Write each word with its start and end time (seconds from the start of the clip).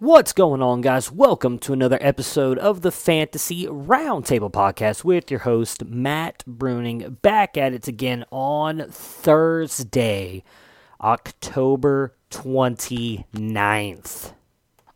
What's 0.00 0.32
going 0.32 0.62
on, 0.62 0.80
guys? 0.80 1.12
Welcome 1.12 1.58
to 1.58 1.74
another 1.74 1.98
episode 2.00 2.58
of 2.58 2.80
the 2.80 2.90
Fantasy 2.90 3.66
Roundtable 3.66 4.50
Podcast 4.50 5.04
with 5.04 5.30
your 5.30 5.40
host, 5.40 5.84
Matt 5.84 6.42
Bruning, 6.48 7.20
back 7.20 7.58
at 7.58 7.74
it 7.74 7.86
again 7.86 8.24
on 8.30 8.86
Thursday, 8.90 10.42
October 11.02 12.14
29th. 12.30 14.32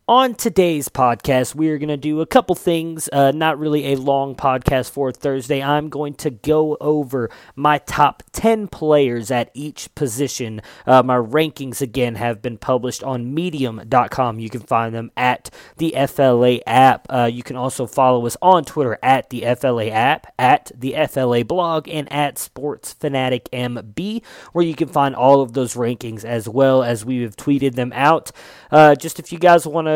On 0.06 0.34
today's 0.34 0.90
podcast, 0.90 1.54
we 1.54 1.70
are 1.70 1.78
going 1.78 1.88
to 1.88 1.96
do 1.96 2.20
a 2.20 2.26
couple 2.26 2.54
things. 2.54 3.08
Uh, 3.10 3.30
not 3.30 3.58
really 3.58 3.94
a 3.94 3.96
long 3.96 4.34
podcast 4.34 4.90
for 4.90 5.10
Thursday. 5.10 5.62
I'm 5.62 5.88
going 5.88 6.12
to 6.16 6.28
go 6.28 6.77
over 6.78 7.30
my 7.56 7.78
top 7.78 8.22
10 8.32 8.68
players 8.68 9.30
at 9.30 9.50
each 9.54 9.94
position. 9.94 10.60
Uh, 10.86 11.02
my 11.02 11.16
rankings, 11.16 11.80
again, 11.80 12.16
have 12.16 12.42
been 12.42 12.58
published 12.58 13.02
on 13.02 13.32
medium.com. 13.32 14.38
You 14.38 14.50
can 14.50 14.60
find 14.60 14.94
them 14.94 15.10
at 15.16 15.48
the 15.78 15.94
FLA 16.06 16.58
app. 16.66 17.06
Uh, 17.08 17.30
you 17.32 17.42
can 17.42 17.56
also 17.56 17.86
follow 17.86 18.27
us 18.27 18.36
on 18.42 18.66
Twitter 18.66 18.98
at 19.02 19.30
the 19.30 19.47
FLA 19.58 19.86
app, 19.86 20.30
at 20.38 20.70
the 20.77 20.97
FLA 21.08 21.47
blog, 21.47 21.88
and 21.88 22.12
at 22.12 22.36
Sports 22.36 22.92
Fanatic 22.92 23.48
MB, 23.55 24.22
where 24.52 24.66
you 24.66 24.75
can 24.75 24.88
find 24.88 25.16
all 25.16 25.41
of 25.41 25.55
those 25.55 25.77
rankings 25.77 26.27
as 26.27 26.47
well 26.47 26.82
as 26.82 27.06
we 27.06 27.22
have 27.22 27.36
tweeted 27.36 27.75
them 27.75 27.91
out. 27.94 28.32
Uh, 28.70 28.94
just 28.94 29.19
if 29.19 29.32
you 29.32 29.38
guys 29.38 29.66
want 29.66 29.86
to 29.86 29.94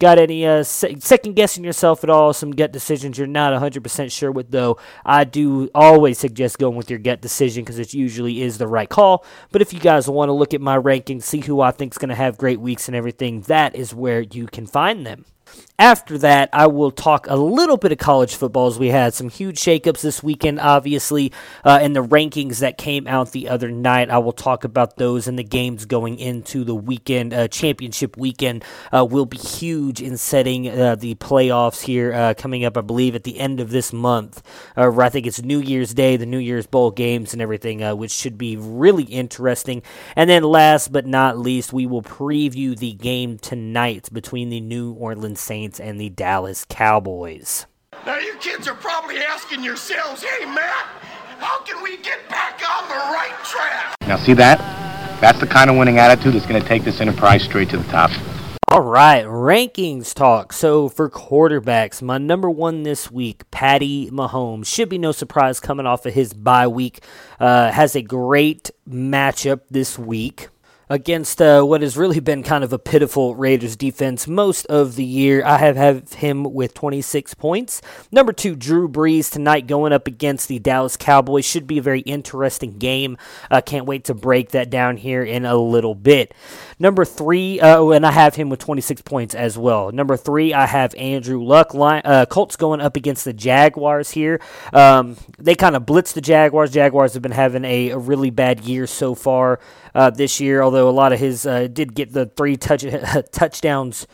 got 0.00 0.18
any 0.18 0.46
uh, 0.46 0.64
se- 0.64 0.96
second 0.98 1.34
guessing 1.34 1.62
yourself 1.62 2.02
at 2.02 2.10
all, 2.10 2.32
some 2.32 2.50
gut 2.50 2.72
decisions 2.72 3.18
you're 3.18 3.26
not 3.26 3.52
100% 3.52 4.10
sure 4.10 4.32
with, 4.32 4.50
though, 4.50 4.78
I 5.04 5.24
do 5.24 5.70
always 5.74 6.18
suggest 6.18 6.58
going 6.58 6.76
with 6.76 6.90
your 6.90 6.98
gut 6.98 7.20
decision 7.20 7.62
because 7.62 7.78
it 7.78 7.94
usually 7.94 8.42
is 8.42 8.58
the 8.58 8.66
right 8.66 8.88
call. 8.88 9.24
But 9.52 9.62
if 9.62 9.72
you 9.72 9.78
guys 9.78 10.08
want 10.08 10.30
to 10.30 10.32
look 10.32 10.54
at 10.54 10.60
my 10.60 10.78
rankings, 10.78 11.22
see 11.22 11.40
who 11.40 11.60
I 11.60 11.70
think 11.70 11.92
is 11.92 11.98
going 11.98 12.08
to 12.08 12.14
have 12.14 12.38
great 12.38 12.60
weeks 12.60 12.88
and 12.88 12.96
everything, 12.96 13.42
that 13.42 13.76
is 13.76 13.94
where 13.94 14.22
you 14.22 14.46
can 14.46 14.66
find 14.66 15.06
them. 15.06 15.26
After 15.80 16.18
that, 16.18 16.50
I 16.52 16.66
will 16.66 16.90
talk 16.90 17.26
a 17.26 17.36
little 17.36 17.78
bit 17.78 17.90
of 17.90 17.96
college 17.96 18.34
football 18.34 18.66
as 18.66 18.78
we 18.78 18.88
had 18.88 19.14
some 19.14 19.30
huge 19.30 19.58
shakeups 19.58 20.02
this 20.02 20.22
weekend, 20.22 20.60
obviously, 20.60 21.32
uh, 21.64 21.78
and 21.80 21.96
the 21.96 22.04
rankings 22.04 22.58
that 22.58 22.76
came 22.76 23.06
out 23.06 23.32
the 23.32 23.48
other 23.48 23.70
night. 23.70 24.10
I 24.10 24.18
will 24.18 24.34
talk 24.34 24.64
about 24.64 24.96
those 24.96 25.26
and 25.26 25.38
the 25.38 25.42
games 25.42 25.86
going 25.86 26.18
into 26.18 26.64
the 26.64 26.74
weekend. 26.74 27.32
Uh, 27.32 27.48
championship 27.48 28.18
weekend 28.18 28.62
uh, 28.92 29.06
will 29.06 29.24
be 29.24 29.38
huge 29.38 30.02
in 30.02 30.18
setting 30.18 30.68
uh, 30.68 30.96
the 30.96 31.14
playoffs 31.14 31.80
here 31.80 32.12
uh, 32.12 32.34
coming 32.34 32.66
up, 32.66 32.76
I 32.76 32.82
believe, 32.82 33.14
at 33.14 33.24
the 33.24 33.40
end 33.40 33.58
of 33.58 33.70
this 33.70 33.90
month. 33.90 34.42
Uh, 34.76 34.94
I 35.00 35.08
think 35.08 35.26
it's 35.26 35.40
New 35.42 35.60
Year's 35.60 35.94
Day, 35.94 36.18
the 36.18 36.26
New 36.26 36.36
Year's 36.36 36.66
Bowl 36.66 36.90
games 36.90 37.32
and 37.32 37.40
everything, 37.40 37.80
which 37.96 38.12
should 38.12 38.36
be 38.36 38.58
really 38.58 39.04
interesting. 39.04 39.82
And 40.14 40.28
then 40.28 40.42
last 40.42 40.92
but 40.92 41.06
not 41.06 41.38
least, 41.38 41.72
we 41.72 41.86
will 41.86 42.02
preview 42.02 42.76
the 42.76 42.92
game 42.92 43.38
tonight 43.38 44.10
between 44.12 44.50
the 44.50 44.60
New 44.60 44.92
Orleans 44.92 45.39
Saints 45.40 45.80
and 45.80 46.00
the 46.00 46.10
Dallas 46.10 46.64
Cowboys. 46.68 47.66
Now 48.06 48.18
you 48.18 48.36
kids 48.36 48.68
are 48.68 48.74
probably 48.74 49.18
asking 49.18 49.64
yourselves, 49.64 50.22
hey 50.22 50.44
Matt, 50.44 50.86
how 51.38 51.62
can 51.62 51.82
we 51.82 51.96
get 51.98 52.28
back 52.28 52.60
on 52.78 52.88
the 52.88 52.94
right 52.94 53.36
track? 53.44 53.94
Now, 54.06 54.16
see 54.16 54.34
that? 54.34 54.58
That's 55.20 55.40
the 55.40 55.46
kind 55.46 55.70
of 55.70 55.76
winning 55.76 55.98
attitude 55.98 56.34
that's 56.34 56.46
going 56.46 56.60
to 56.60 56.66
take 56.66 56.84
this 56.84 57.00
enterprise 57.00 57.42
straight 57.42 57.68
to 57.70 57.76
the 57.76 57.84
top. 57.84 58.10
All 58.68 58.82
right, 58.82 59.24
rankings 59.24 60.14
talk. 60.14 60.52
So 60.52 60.88
for 60.88 61.10
quarterbacks, 61.10 62.00
my 62.00 62.18
number 62.18 62.48
one 62.48 62.84
this 62.84 63.10
week, 63.10 63.50
Patty 63.50 64.10
Mahomes, 64.10 64.66
should 64.66 64.88
be 64.88 64.96
no 64.96 65.12
surprise 65.12 65.58
coming 65.58 65.86
off 65.86 66.06
of 66.06 66.14
his 66.14 66.32
bye 66.32 66.68
week. 66.68 67.02
Uh, 67.40 67.72
has 67.72 67.96
a 67.96 68.02
great 68.02 68.70
matchup 68.88 69.62
this 69.70 69.98
week 69.98 70.48
against 70.90 71.40
uh, 71.40 71.62
what 71.62 71.82
has 71.82 71.96
really 71.96 72.18
been 72.18 72.42
kind 72.42 72.64
of 72.64 72.72
a 72.72 72.78
pitiful 72.78 73.36
Raiders 73.36 73.76
defense 73.76 74.26
most 74.26 74.66
of 74.66 74.96
the 74.96 75.04
year. 75.04 75.40
I 75.46 75.58
have, 75.58 75.76
have 75.76 76.12
him 76.14 76.42
with 76.42 76.74
26 76.74 77.32
points. 77.34 77.80
Number 78.10 78.32
two, 78.32 78.56
Drew 78.56 78.88
Brees 78.88 79.30
tonight 79.30 79.68
going 79.68 79.92
up 79.92 80.08
against 80.08 80.48
the 80.48 80.58
Dallas 80.58 80.96
Cowboys. 80.96 81.44
Should 81.44 81.68
be 81.68 81.78
a 81.78 81.82
very 81.82 82.00
interesting 82.00 82.76
game. 82.78 83.16
Uh, 83.52 83.60
can't 83.60 83.86
wait 83.86 84.04
to 84.06 84.14
break 84.14 84.50
that 84.50 84.68
down 84.68 84.96
here 84.96 85.22
in 85.22 85.44
a 85.44 85.56
little 85.56 85.94
bit. 85.94 86.34
Number 86.80 87.04
three, 87.04 87.60
uh, 87.60 87.86
and 87.90 88.04
I 88.04 88.10
have 88.10 88.34
him 88.34 88.48
with 88.48 88.58
26 88.58 89.02
points 89.02 89.34
as 89.36 89.56
well. 89.56 89.92
Number 89.92 90.16
three, 90.16 90.52
I 90.52 90.66
have 90.66 90.94
Andrew 90.96 91.40
Luck. 91.40 91.72
Line, 91.72 92.02
uh, 92.04 92.26
Colts 92.26 92.56
going 92.56 92.80
up 92.80 92.96
against 92.96 93.24
the 93.24 93.32
Jaguars 93.32 94.10
here. 94.10 94.40
Um, 94.72 95.16
they 95.38 95.54
kind 95.54 95.76
of 95.76 95.86
blitz 95.86 96.12
the 96.12 96.20
Jaguars. 96.20 96.72
Jaguars 96.72 97.12
have 97.14 97.22
been 97.22 97.30
having 97.30 97.64
a, 97.64 97.90
a 97.90 97.98
really 97.98 98.30
bad 98.30 98.60
year 98.60 98.88
so 98.88 99.14
far 99.14 99.60
uh, 99.94 100.10
this 100.10 100.40
year, 100.40 100.62
although 100.62 100.88
a 100.88 100.90
lot 100.90 101.12
of 101.12 101.18
his 101.18 101.46
uh, 101.46 101.68
did 101.72 101.94
get 101.94 102.12
the 102.12 102.26
three 102.26 102.56
touch, 102.56 102.84
touchdowns 103.32 104.06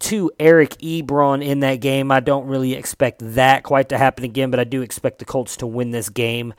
to 0.00 0.30
Eric 0.38 0.70
Ebron 0.78 1.44
in 1.44 1.60
that 1.60 1.76
game. 1.76 2.10
I 2.12 2.20
don't 2.20 2.46
really 2.46 2.74
expect 2.74 3.20
that 3.34 3.62
quite 3.62 3.88
to 3.88 3.98
happen 3.98 4.24
again, 4.24 4.50
but 4.50 4.60
I 4.60 4.64
do 4.64 4.82
expect 4.82 5.18
the 5.18 5.24
Colts 5.24 5.56
to 5.58 5.66
win 5.66 5.90
this 5.90 6.08
game 6.08 6.54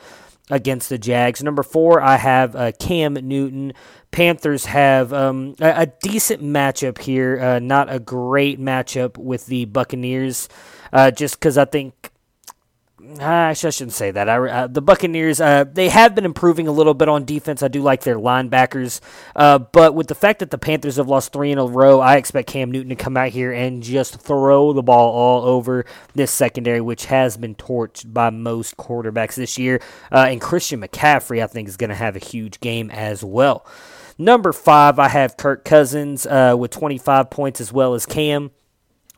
against 0.49 0.89
the 0.89 0.97
Jags. 0.97 1.43
Number 1.43 1.63
four, 1.63 2.01
I 2.01 2.17
have 2.17 2.55
uh, 2.55 2.71
Cam 2.79 3.13
Newton. 3.13 3.73
Panthers 4.11 4.65
have 4.65 5.13
um, 5.13 5.55
a, 5.59 5.83
a, 5.83 5.85
decent 6.01 6.41
matchup 6.41 6.97
here, 6.97 7.39
uh, 7.39 7.59
not 7.59 7.93
a 7.93 7.99
great 7.99 8.59
matchup 8.59 9.17
with 9.17 9.45
the 9.45 9.65
Buccaneers, 9.65 10.49
uh, 10.91 11.11
just 11.11 11.39
because 11.39 11.57
I 11.57 11.65
think. 11.65 12.11
Actually, 13.19 13.67
I 13.67 13.71
shouldn't 13.71 13.93
say 13.93 14.11
that. 14.11 14.27
I, 14.27 14.37
uh, 14.37 14.67
the 14.67 14.81
Buccaneers, 14.81 15.39
uh, 15.39 15.63
they 15.63 15.87
have 15.87 16.15
been 16.15 16.25
improving 16.25 16.67
a 16.67 16.71
little 16.71 16.93
bit 16.93 17.07
on 17.07 17.23
defense. 17.23 17.63
I 17.63 17.69
do 17.69 17.81
like 17.81 18.03
their 18.03 18.17
linebackers. 18.17 18.99
Uh, 19.35 19.59
but 19.59 19.95
with 19.95 20.07
the 20.07 20.15
fact 20.15 20.39
that 20.39 20.51
the 20.51 20.57
Panthers 20.57 20.97
have 20.97 21.07
lost 21.07 21.31
three 21.31 21.51
in 21.51 21.57
a 21.57 21.65
row, 21.65 22.01
I 22.01 22.17
expect 22.17 22.49
Cam 22.49 22.71
Newton 22.71 22.89
to 22.89 22.95
come 22.95 23.15
out 23.15 23.29
here 23.29 23.53
and 23.53 23.81
just 23.81 24.19
throw 24.19 24.73
the 24.73 24.83
ball 24.83 25.13
all 25.13 25.45
over 25.45 25.85
this 26.13 26.31
secondary, 26.31 26.81
which 26.81 27.05
has 27.05 27.37
been 27.37 27.55
torched 27.55 28.13
by 28.13 28.29
most 28.31 28.75
quarterbacks 28.75 29.35
this 29.35 29.57
year. 29.57 29.81
Uh, 30.11 30.27
and 30.29 30.41
Christian 30.41 30.81
McCaffrey, 30.81 31.41
I 31.41 31.47
think, 31.47 31.69
is 31.69 31.77
going 31.77 31.91
to 31.91 31.95
have 31.95 32.17
a 32.17 32.19
huge 32.19 32.59
game 32.59 32.91
as 32.91 33.23
well. 33.23 33.65
Number 34.17 34.51
five, 34.51 34.99
I 34.99 35.07
have 35.07 35.37
Kirk 35.37 35.63
Cousins 35.63 36.25
uh, 36.25 36.53
with 36.59 36.71
25 36.71 37.29
points 37.29 37.61
as 37.61 37.71
well 37.71 37.93
as 37.93 38.05
Cam. 38.05 38.51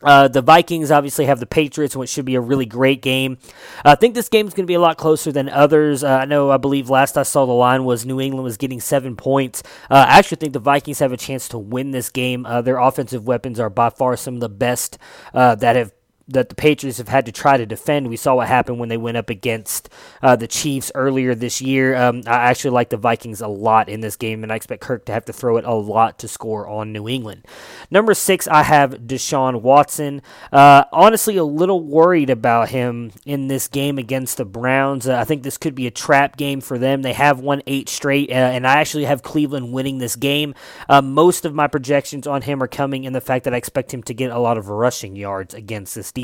Uh, 0.04 0.28
the 0.28 0.42
Vikings 0.42 0.92
obviously 0.92 1.26
have 1.26 1.40
the 1.40 1.46
Patriots, 1.46 1.96
which 1.96 2.10
should 2.10 2.26
be 2.26 2.36
a 2.36 2.42
really 2.42 2.66
great 2.66 3.02
game. 3.02 3.38
I 3.86 3.96
think 3.96 4.16
this 4.16 4.30
game 4.30 4.48
is 4.48 4.54
going 4.54 4.66
to 4.66 4.68
be 4.68 4.76
a 4.76 4.80
lot 4.80 4.98
closer 4.98 5.32
than 5.32 5.50
others. 5.50 6.04
Uh, 6.04 6.18
I 6.18 6.26
know, 6.26 6.52
I 6.52 6.58
believe 6.58 6.90
last 6.90 7.18
I 7.18 7.24
saw 7.24 7.46
the 7.46 7.52
line 7.52 7.84
was 7.84 8.06
New 8.06 8.20
England 8.20 8.44
was 8.44 8.58
getting 8.58 8.80
seven 8.80 9.16
points. 9.16 9.64
Uh, 9.90 10.06
I 10.08 10.20
actually 10.20 10.38
think 10.38 10.54
the 10.54 10.60
Vikings 10.60 11.00
have 11.00 11.12
a 11.12 11.18
chance 11.18 11.48
to 11.50 11.58
win 11.58 11.92
this 11.92 12.10
game. 12.10 12.46
Uh, 12.46 12.62
their 12.62 12.78
offensive 12.78 13.26
weapons 13.26 13.60
are 13.60 13.70
by 13.70 13.90
far 13.90 14.18
some 14.18 14.36
of 14.36 14.40
the 14.42 14.50
best 14.50 14.98
uh, 15.34 15.56
that 15.56 15.76
have 15.76 15.92
that 16.34 16.50
the 16.50 16.56
Patriots 16.56 16.97
have 16.97 17.08
had 17.08 17.25
to 17.25 17.31
try 17.31 17.58
to 17.58 17.66
defend. 17.66 18.09
We 18.09 18.18
saw 18.18 18.36
what 18.36 18.47
happened 18.47 18.80
when 18.80 18.90
they 18.90 18.97
went 18.97 19.18
up 19.18 19.30
against 19.30 19.90
uh, 20.22 20.36
the 20.36 20.47
Chiefs 20.47 20.92
earlier 20.96 21.36
this 21.36 21.62
year. 21.62 21.96
Um, 21.96 22.24
I 22.25 22.50
actually 22.50 22.72
like 22.72 22.90
the 22.90 22.97
Vikings 22.97 23.42
a 23.42 23.47
lot 23.47 23.90
in 23.90 24.02
this 24.02 24.16
game, 24.16 24.44
and 24.44 24.52
I 24.52 24.56
expect 24.56 24.81
Kirk 24.81 25.06
to 25.06 25.12
have 25.12 25.25
to 25.25 25.34
throw 25.34 25.58
it 25.58 25.66
a 25.66 25.74
lot 25.74 26.20
to 26.20 26.28
score 26.28 26.68
on 26.68 26.91
New 26.91 27.08
England. 27.08 27.46
Number 27.90 28.14
six, 28.14 28.47
I 28.47 28.64
have 28.64 28.91
Deshaun 28.91 29.61
Watson. 29.61 30.22
Uh, 30.52 30.85
honestly, 30.91 31.38
a 31.38 31.44
little 31.44 31.84
worried 31.84 32.29
about 32.29 32.70
him 32.70 33.11
in 33.26 33.47
this 33.47 33.67
game 33.67 33.97
against 33.97 34.38
the 34.38 34.46
Browns. 34.46 35.08
Uh, 35.08 35.17
I 35.17 35.23
think 35.23 35.44
this 35.44 35.58
could 35.58 35.76
be 35.76 35.88
a 35.88 35.91
trap 35.91 36.38
game 36.38 36.61
for 36.61 36.78
them. 36.78 37.02
They 37.02 37.14
have 37.14 37.40
won 37.40 37.61
eight 37.67 37.90
straight, 37.90 38.29
uh, 38.29 38.34
and 38.34 38.66
I 38.66 38.79
actually 38.79 39.06
have 39.06 39.23
Cleveland 39.23 39.72
winning 39.73 39.97
this 39.97 40.16
game. 40.16 40.56
Uh, 40.88 41.02
most 41.02 41.46
of 41.46 41.53
my 41.53 41.67
projections 41.67 42.28
on 42.28 42.41
him 42.41 42.61
are 42.64 42.67
coming 42.67 43.03
in 43.03 43.14
the 43.14 43.22
fact 43.22 43.46
that 43.46 43.53
I 43.53 43.58
expect 43.58 43.94
him 43.94 44.03
to 44.03 44.14
get 44.14 44.32
a 44.32 44.40
lot 44.40 44.58
of 44.58 44.70
rushing 44.70 45.16
yards 45.16 45.53
against 45.53 45.96
this 45.96 46.11
defense. 46.11 46.21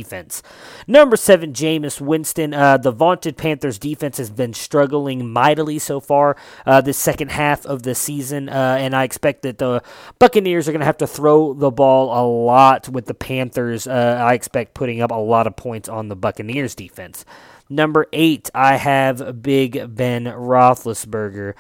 Number 0.88 1.16
seven, 1.16 1.54
Jameis 1.54 2.02
Winston. 2.02 2.54
Uh, 2.54 2.78
the 2.78 2.92
vaunted 2.92 3.38
Panthers 3.38 3.78
defense 3.78 4.18
has 4.18 4.30
been 4.30 4.54
struggling 4.54 5.30
mightily 5.30 5.80
so 5.80 6.00
far 6.00 6.36
uh, 6.66 6.82
this 6.82 6.98
second 6.98 7.32
half 7.32 7.66
of 7.66 7.84
the 7.84 7.96
season, 7.96 8.50
uh, 8.50 8.78
and 8.80 8.96
I 8.96 9.04
expect 9.04 9.42
that 9.44 9.58
the 9.58 9.82
Buccaneers 10.20 10.68
are 10.68 10.72
going 10.72 10.80
to 10.80 10.86
have 10.86 10.98
to 10.98 11.08
throw 11.08 11.54
the 11.54 11.72
ball 11.72 12.08
a 12.14 12.24
lot 12.28 12.90
with 12.90 13.06
the 13.06 13.14
Panthers. 13.14 13.88
Uh, 13.88 14.22
I 14.22 14.34
expect 14.34 14.74
putting 14.74 15.02
up 15.02 15.12
a 15.12 15.16
lot 15.16 15.48
of 15.48 15.56
points 15.56 15.90
on 15.90 16.08
the 16.08 16.16
Buccaneers 16.16 16.76
defense. 16.76 17.26
Number 17.70 18.08
eight, 18.14 18.50
I 18.56 18.78
have 18.78 19.42
Big 19.42 19.96
Ben 19.96 20.26
Roethlisberger. 20.26 21.54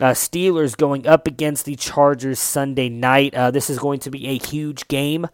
Uh, 0.00 0.10
Steelers 0.10 0.76
going 0.76 1.06
up 1.06 1.26
against 1.26 1.64
the 1.64 1.76
Chargers 1.76 2.40
Sunday 2.40 2.88
night. 2.88 3.32
Uh, 3.32 3.50
this 3.50 3.70
is 3.70 3.78
going 3.78 4.00
to 4.00 4.10
be 4.10 4.26
a 4.26 4.38
huge 4.38 4.88
game. 4.88 5.26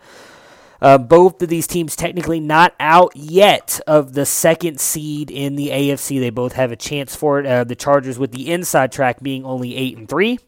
Uh, 0.80 0.98
both 0.98 1.42
of 1.42 1.48
these 1.48 1.66
teams 1.66 1.94
technically 1.94 2.40
not 2.40 2.74
out 2.80 3.14
yet 3.14 3.80
of 3.86 4.14
the 4.14 4.24
second 4.24 4.80
seed 4.80 5.30
in 5.30 5.56
the 5.56 5.68
AFC. 5.68 6.20
They 6.20 6.30
both 6.30 6.52
have 6.54 6.72
a 6.72 6.76
chance 6.76 7.14
for 7.14 7.38
it. 7.38 7.46
Uh, 7.46 7.64
the 7.64 7.76
Chargers 7.76 8.18
with 8.18 8.32
the 8.32 8.50
inside 8.50 8.92
track 8.92 9.22
being 9.22 9.44
only 9.44 9.76
eight 9.76 9.96
and 9.96 10.08
three 10.08 10.38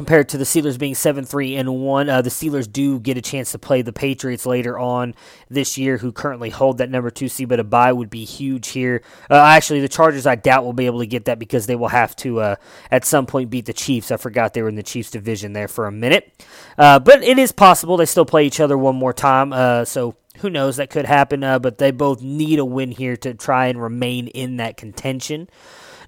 compared 0.00 0.30
to 0.30 0.38
the 0.38 0.44
Steelers 0.44 0.78
being 0.78 0.94
7 0.94 1.26
3 1.26 1.56
and 1.56 1.76
1. 1.76 2.08
Uh, 2.08 2.22
the 2.22 2.30
Steelers 2.30 2.72
do 2.72 2.98
get 2.98 3.18
a 3.18 3.20
chance 3.20 3.52
to 3.52 3.58
play 3.58 3.82
the 3.82 3.92
Patriots 3.92 4.46
later 4.46 4.78
on 4.78 5.14
this 5.50 5.76
year, 5.76 5.98
who 5.98 6.10
currently 6.10 6.48
hold 6.48 6.78
that 6.78 6.88
number 6.88 7.10
two 7.10 7.28
seed, 7.28 7.50
but 7.50 7.60
a 7.60 7.64
bye 7.64 7.92
would 7.92 8.08
be 8.08 8.24
huge 8.24 8.68
here. 8.68 9.02
Uh, 9.28 9.34
actually, 9.34 9.80
the 9.80 9.90
Chargers, 9.90 10.26
I 10.26 10.36
doubt, 10.36 10.64
will 10.64 10.72
be 10.72 10.86
able 10.86 11.00
to 11.00 11.06
get 11.06 11.26
that 11.26 11.38
because 11.38 11.66
they 11.66 11.76
will 11.76 11.88
have 11.88 12.16
to, 12.16 12.40
uh, 12.40 12.56
at 12.90 13.04
some 13.04 13.26
point, 13.26 13.50
beat 13.50 13.66
the 13.66 13.74
Chiefs. 13.74 14.10
I 14.10 14.16
forgot 14.16 14.54
they 14.54 14.62
were 14.62 14.70
in 14.70 14.74
the 14.74 14.82
Chiefs 14.82 15.10
division 15.10 15.52
there 15.52 15.68
for 15.68 15.86
a 15.86 15.92
minute. 15.92 16.32
Uh, 16.78 16.98
but 16.98 17.22
it 17.22 17.38
is 17.38 17.52
possible 17.52 17.98
they 17.98 18.06
still 18.06 18.24
play 18.24 18.46
each 18.46 18.58
other 18.58 18.78
one 18.78 18.96
more 18.96 19.12
time. 19.12 19.52
Uh, 19.52 19.84
so 19.84 20.16
who 20.38 20.48
knows? 20.48 20.76
That 20.76 20.88
could 20.88 21.04
happen. 21.04 21.44
Uh, 21.44 21.58
but 21.58 21.76
they 21.76 21.90
both 21.90 22.22
need 22.22 22.58
a 22.58 22.64
win 22.64 22.90
here 22.90 23.18
to 23.18 23.34
try 23.34 23.66
and 23.66 23.82
remain 23.82 24.28
in 24.28 24.56
that 24.56 24.78
contention. 24.78 25.50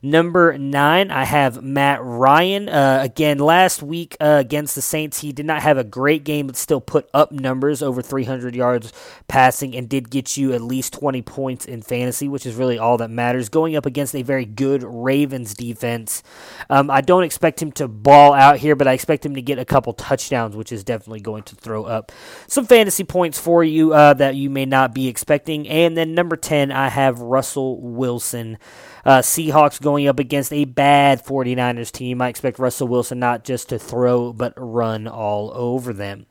Number 0.04 0.58
nine, 0.58 1.12
I 1.12 1.24
have 1.24 1.62
Matt 1.62 2.00
Ryan. 2.02 2.68
Uh, 2.68 2.98
again, 3.04 3.38
last 3.38 3.84
week 3.84 4.16
uh, 4.18 4.38
against 4.40 4.74
the 4.74 4.82
Saints, 4.82 5.20
he 5.20 5.30
did 5.30 5.46
not 5.46 5.62
have 5.62 5.78
a 5.78 5.84
great 5.84 6.24
game, 6.24 6.48
but 6.48 6.56
still 6.56 6.80
put 6.80 7.08
up 7.14 7.30
numbers 7.30 7.84
over 7.84 8.02
300 8.02 8.56
yards 8.56 8.92
passing 9.28 9.76
and 9.76 9.88
did 9.88 10.10
get 10.10 10.36
you 10.36 10.54
at 10.54 10.60
least 10.60 10.92
20 10.94 11.22
points 11.22 11.66
in 11.66 11.82
fantasy, 11.82 12.26
which 12.26 12.46
is 12.46 12.56
really 12.56 12.80
all 12.80 12.98
that 12.98 13.10
matters. 13.10 13.48
Going 13.48 13.76
up 13.76 13.86
against 13.86 14.16
a 14.16 14.22
very 14.22 14.44
good 14.44 14.82
Ravens 14.82 15.54
defense, 15.54 16.24
um, 16.68 16.90
I 16.90 17.00
don't 17.00 17.22
expect 17.22 17.62
him 17.62 17.70
to 17.72 17.86
ball 17.86 18.32
out 18.32 18.56
here, 18.56 18.74
but 18.74 18.88
I 18.88 18.94
expect 18.94 19.24
him 19.24 19.36
to 19.36 19.42
get 19.42 19.60
a 19.60 19.64
couple 19.64 19.92
touchdowns, 19.92 20.56
which 20.56 20.72
is 20.72 20.82
definitely 20.82 21.20
going 21.20 21.44
to 21.44 21.54
throw 21.54 21.84
up 21.84 22.10
some 22.48 22.66
fantasy 22.66 23.04
points 23.04 23.38
for 23.38 23.62
you 23.62 23.92
uh, 23.92 24.14
that 24.14 24.34
you 24.34 24.50
may 24.50 24.66
not 24.66 24.96
be 24.96 25.06
expecting. 25.06 25.68
And 25.68 25.96
then 25.96 26.12
number 26.12 26.36
10, 26.36 26.72
I 26.72 26.88
have 26.88 27.20
Russell 27.20 27.80
Wilson. 27.80 28.58
Uh, 29.04 29.18
Seahawks 29.18 29.80
going 29.80 29.91
up 30.00 30.18
against 30.18 30.52
a 30.52 30.64
bad 30.64 31.24
49ers 31.24 31.92
team. 31.92 32.20
I 32.20 32.28
expect 32.28 32.58
Russell 32.58 32.88
Wilson 32.88 33.18
not 33.18 33.44
just 33.44 33.68
to 33.68 33.78
throw, 33.78 34.32
but 34.32 34.54
run 34.56 35.06
all 35.06 35.52
over 35.54 35.92
them. 35.92 36.26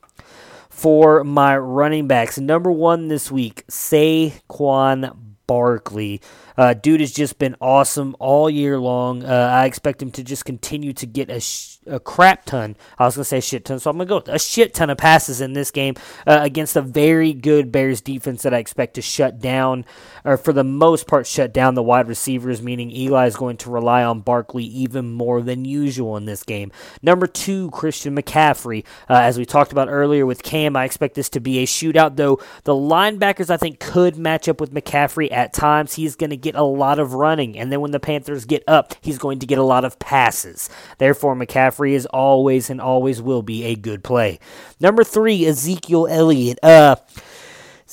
For 0.70 1.24
my 1.24 1.58
running 1.58 2.08
backs, 2.08 2.38
number 2.40 2.72
one 2.72 3.08
this 3.08 3.32
week, 3.32 3.66
Saquon 3.68 5.16
Barkley. 5.48 6.22
Uh, 6.58 6.74
dude 6.74 7.02
has 7.02 7.12
just 7.12 7.40
been 7.40 7.56
awesome 7.62 8.16
all 8.20 8.50
year 8.50 8.80
long. 8.80 9.24
Uh, 9.24 9.50
I 9.54 9.66
expect 9.66 10.02
him 10.02 10.12
to 10.12 10.24
just 10.24 10.46
continue 10.46 10.94
to 10.94 11.06
get 11.06 11.30
a, 11.30 11.40
sh- 11.40 11.78
a 11.88 12.00
crap 12.00 12.46
ton. 12.46 12.76
I 12.98 13.06
was 13.06 13.16
going 13.16 13.24
to 13.24 13.30
say 13.30 13.40
shit 13.40 13.66
ton, 13.66 13.80
so 13.80 13.90
I'm 13.90 13.98
going 13.98 14.08
to 14.08 14.28
go 14.28 14.34
a 14.34 14.40
shit 14.40 14.74
ton 14.74 14.90
of 14.90 14.98
passes 14.98 15.42
in 15.42 15.54
this 15.54 15.72
game 15.72 15.96
uh, 16.28 16.40
against 16.42 16.76
a 16.76 16.82
very 16.82 17.34
good 17.34 17.72
Bears 17.72 18.02
defense 18.02 18.44
that 18.44 18.54
I 18.54 18.58
expect 18.58 18.96
to 18.96 19.02
shut 19.02 19.40
down, 19.40 19.86
or 20.24 20.38
for 20.38 20.54
the 20.54 20.64
most 20.64 21.08
part, 21.08 21.28
shut 21.28 21.54
down 21.54 21.76
the 21.76 21.84
wide 21.84 22.08
receivers, 22.08 22.62
meaning 22.62 22.92
Eli 22.92 23.28
is 23.28 23.36
going 23.36 23.58
to 23.58 23.70
rely 23.70 24.04
on 24.04 24.22
Barkley 24.22 24.64
even 24.66 25.12
more 25.12 25.42
than 25.42 25.66
usual 25.66 26.18
in 26.18 26.26
this 26.26 26.44
game. 26.44 26.72
Number 27.02 27.28
two, 27.28 27.72
Christian 27.72 28.16
McCaffrey. 28.16 28.84
Uh, 29.10 29.16
as 29.22 29.38
we 29.38 29.46
talked 29.46 29.72
about 29.72 29.90
earlier 29.90 30.26
with 30.26 30.44
Cam, 30.44 30.76
I 30.76 30.86
expect 30.86 31.16
this 31.16 31.30
to 31.30 31.40
be 31.40 31.60
a 31.60 31.66
shootout, 31.66 32.16
though 32.16 32.40
the 32.64 32.74
linebackers 32.74 33.50
I 33.50 33.58
think 33.58 33.80
could 33.80 34.18
match 34.18 34.48
up 34.48 34.62
with 34.62 34.74
McCaffrey 34.74 35.32
at 35.32 35.54
times. 35.54 35.94
He's 35.94 36.16
going 36.16 36.30
to 36.30 36.38
get 36.38 36.51
a 36.56 36.64
lot 36.64 37.00
of 37.00 37.14
running, 37.14 37.58
and 37.58 37.72
then 37.72 37.82
when 37.82 37.92
the 37.92 38.00
Panthers 38.00 38.46
get 38.46 38.64
up, 38.68 38.94
he's 39.02 39.18
going 39.18 39.40
to 39.40 39.46
get 39.46 39.58
a 39.58 39.64
lot 39.64 39.86
of 39.86 40.00
passes. 40.00 40.70
Therefore, 40.98 41.36
McCaffrey 41.36 41.92
is 41.94 42.06
always 42.08 42.70
and 42.70 42.82
always 42.82 43.22
will 43.22 43.42
be 43.42 43.64
a 43.66 43.76
good 43.76 44.04
play. 44.04 44.40
Number 44.80 45.04
three, 45.04 45.46
Ezekiel 45.46 46.08
Elliott. 46.08 46.60
Uh, 46.64 46.96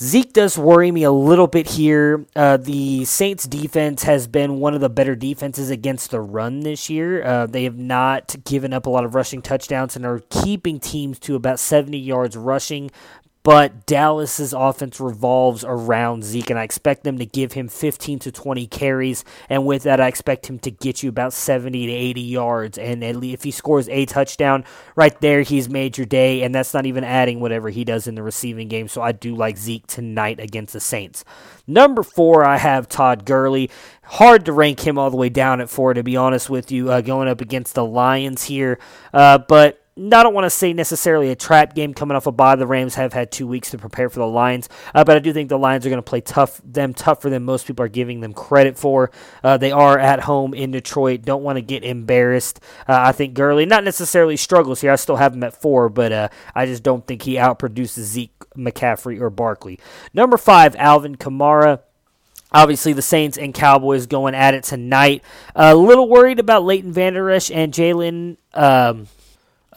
Zeke 0.00 0.32
does 0.32 0.56
worry 0.56 0.92
me 0.92 1.02
a 1.02 1.10
little 1.10 1.48
bit 1.48 1.70
here. 1.70 2.24
Uh, 2.36 2.56
the 2.56 3.04
Saints 3.04 3.48
defense 3.48 4.04
has 4.04 4.28
been 4.28 4.60
one 4.60 4.72
of 4.74 4.80
the 4.80 4.88
better 4.88 5.16
defenses 5.16 5.70
against 5.70 6.12
the 6.12 6.20
run 6.20 6.60
this 6.60 6.88
year. 6.88 7.24
Uh, 7.24 7.46
they 7.46 7.64
have 7.64 7.76
not 7.76 8.36
given 8.44 8.72
up 8.72 8.86
a 8.86 8.90
lot 8.90 9.04
of 9.04 9.16
rushing 9.16 9.42
touchdowns 9.42 9.96
and 9.96 10.06
are 10.06 10.22
keeping 10.30 10.78
teams 10.78 11.18
to 11.18 11.34
about 11.34 11.58
70 11.58 11.98
yards 11.98 12.36
rushing 12.36 12.92
but 13.48 13.86
Dallas's 13.86 14.52
offense 14.52 15.00
revolves 15.00 15.64
around 15.66 16.22
Zeke, 16.22 16.50
and 16.50 16.58
I 16.58 16.64
expect 16.64 17.02
them 17.02 17.16
to 17.16 17.24
give 17.24 17.54
him 17.54 17.66
15 17.66 18.18
to 18.18 18.30
20 18.30 18.66
carries, 18.66 19.24
and 19.48 19.64
with 19.64 19.84
that, 19.84 20.02
I 20.02 20.08
expect 20.08 20.50
him 20.50 20.58
to 20.58 20.70
get 20.70 21.02
you 21.02 21.08
about 21.08 21.32
70 21.32 21.86
to 21.86 21.92
80 21.94 22.20
yards. 22.20 22.76
And 22.76 23.02
if 23.02 23.44
he 23.44 23.50
scores 23.50 23.88
a 23.88 24.04
touchdown, 24.04 24.66
right 24.96 25.18
there, 25.22 25.40
he's 25.40 25.66
made 25.66 25.96
your 25.96 26.04
day, 26.04 26.42
and 26.42 26.54
that's 26.54 26.74
not 26.74 26.84
even 26.84 27.04
adding 27.04 27.40
whatever 27.40 27.70
he 27.70 27.84
does 27.84 28.06
in 28.06 28.16
the 28.16 28.22
receiving 28.22 28.68
game. 28.68 28.86
So 28.86 29.00
I 29.00 29.12
do 29.12 29.34
like 29.34 29.56
Zeke 29.56 29.86
tonight 29.86 30.40
against 30.40 30.74
the 30.74 30.80
Saints. 30.80 31.24
Number 31.66 32.02
four, 32.02 32.44
I 32.44 32.58
have 32.58 32.86
Todd 32.86 33.24
Gurley. 33.24 33.70
Hard 34.02 34.44
to 34.44 34.52
rank 34.52 34.86
him 34.86 34.98
all 34.98 35.08
the 35.08 35.16
way 35.16 35.30
down 35.30 35.62
at 35.62 35.70
four, 35.70 35.94
to 35.94 36.02
be 36.02 36.18
honest 36.18 36.50
with 36.50 36.70
you, 36.70 36.92
uh, 36.92 37.00
going 37.00 37.28
up 37.28 37.40
against 37.40 37.74
the 37.74 37.84
Lions 37.86 38.44
here, 38.44 38.78
uh, 39.14 39.38
but 39.38 39.82
I 39.98 40.22
don't 40.22 40.34
want 40.34 40.44
to 40.44 40.50
say 40.50 40.72
necessarily 40.72 41.30
a 41.30 41.36
trap 41.36 41.74
game 41.74 41.92
coming 41.92 42.16
off 42.16 42.26
a 42.26 42.32
bye. 42.32 42.54
The 42.54 42.66
Rams 42.66 42.94
have 42.94 43.12
had 43.12 43.32
two 43.32 43.48
weeks 43.48 43.72
to 43.72 43.78
prepare 43.78 44.08
for 44.08 44.20
the 44.20 44.26
Lions, 44.26 44.68
uh, 44.94 45.02
but 45.02 45.16
I 45.16 45.18
do 45.18 45.32
think 45.32 45.48
the 45.48 45.58
Lions 45.58 45.84
are 45.84 45.88
going 45.88 45.98
to 45.98 46.02
play 46.02 46.20
tough, 46.20 46.60
them 46.64 46.94
tougher 46.94 47.28
than 47.28 47.42
most 47.42 47.66
people 47.66 47.84
are 47.84 47.88
giving 47.88 48.20
them 48.20 48.32
credit 48.32 48.78
for. 48.78 49.10
Uh, 49.42 49.56
they 49.56 49.72
are 49.72 49.98
at 49.98 50.20
home 50.20 50.54
in 50.54 50.70
Detroit. 50.70 51.22
Don't 51.22 51.42
want 51.42 51.56
to 51.56 51.62
get 51.62 51.82
embarrassed. 51.82 52.60
Uh, 52.88 52.96
I 53.06 53.12
think 53.12 53.34
Gurley 53.34 53.66
not 53.66 53.82
necessarily 53.82 54.36
struggles 54.36 54.80
here. 54.80 54.92
I 54.92 54.96
still 54.96 55.16
have 55.16 55.34
him 55.34 55.42
at 55.42 55.60
four, 55.60 55.88
but 55.88 56.12
uh, 56.12 56.28
I 56.54 56.66
just 56.66 56.84
don't 56.84 57.04
think 57.04 57.22
he 57.22 57.34
outproduces 57.34 58.02
Zeke, 58.02 58.38
McCaffrey, 58.56 59.20
or 59.20 59.30
Barkley. 59.30 59.80
Number 60.14 60.36
five, 60.36 60.76
Alvin 60.76 61.16
Kamara. 61.16 61.80
Obviously, 62.50 62.94
the 62.94 63.02
Saints 63.02 63.36
and 63.36 63.52
Cowboys 63.52 64.06
going 64.06 64.34
at 64.34 64.54
it 64.54 64.64
tonight. 64.64 65.22
A 65.54 65.74
little 65.74 66.08
worried 66.08 66.38
about 66.38 66.64
Leighton 66.64 66.92
Vander 66.92 67.30
Esch 67.30 67.50
and 67.50 67.74
Jalen. 67.74 68.38
Um, 68.54 69.08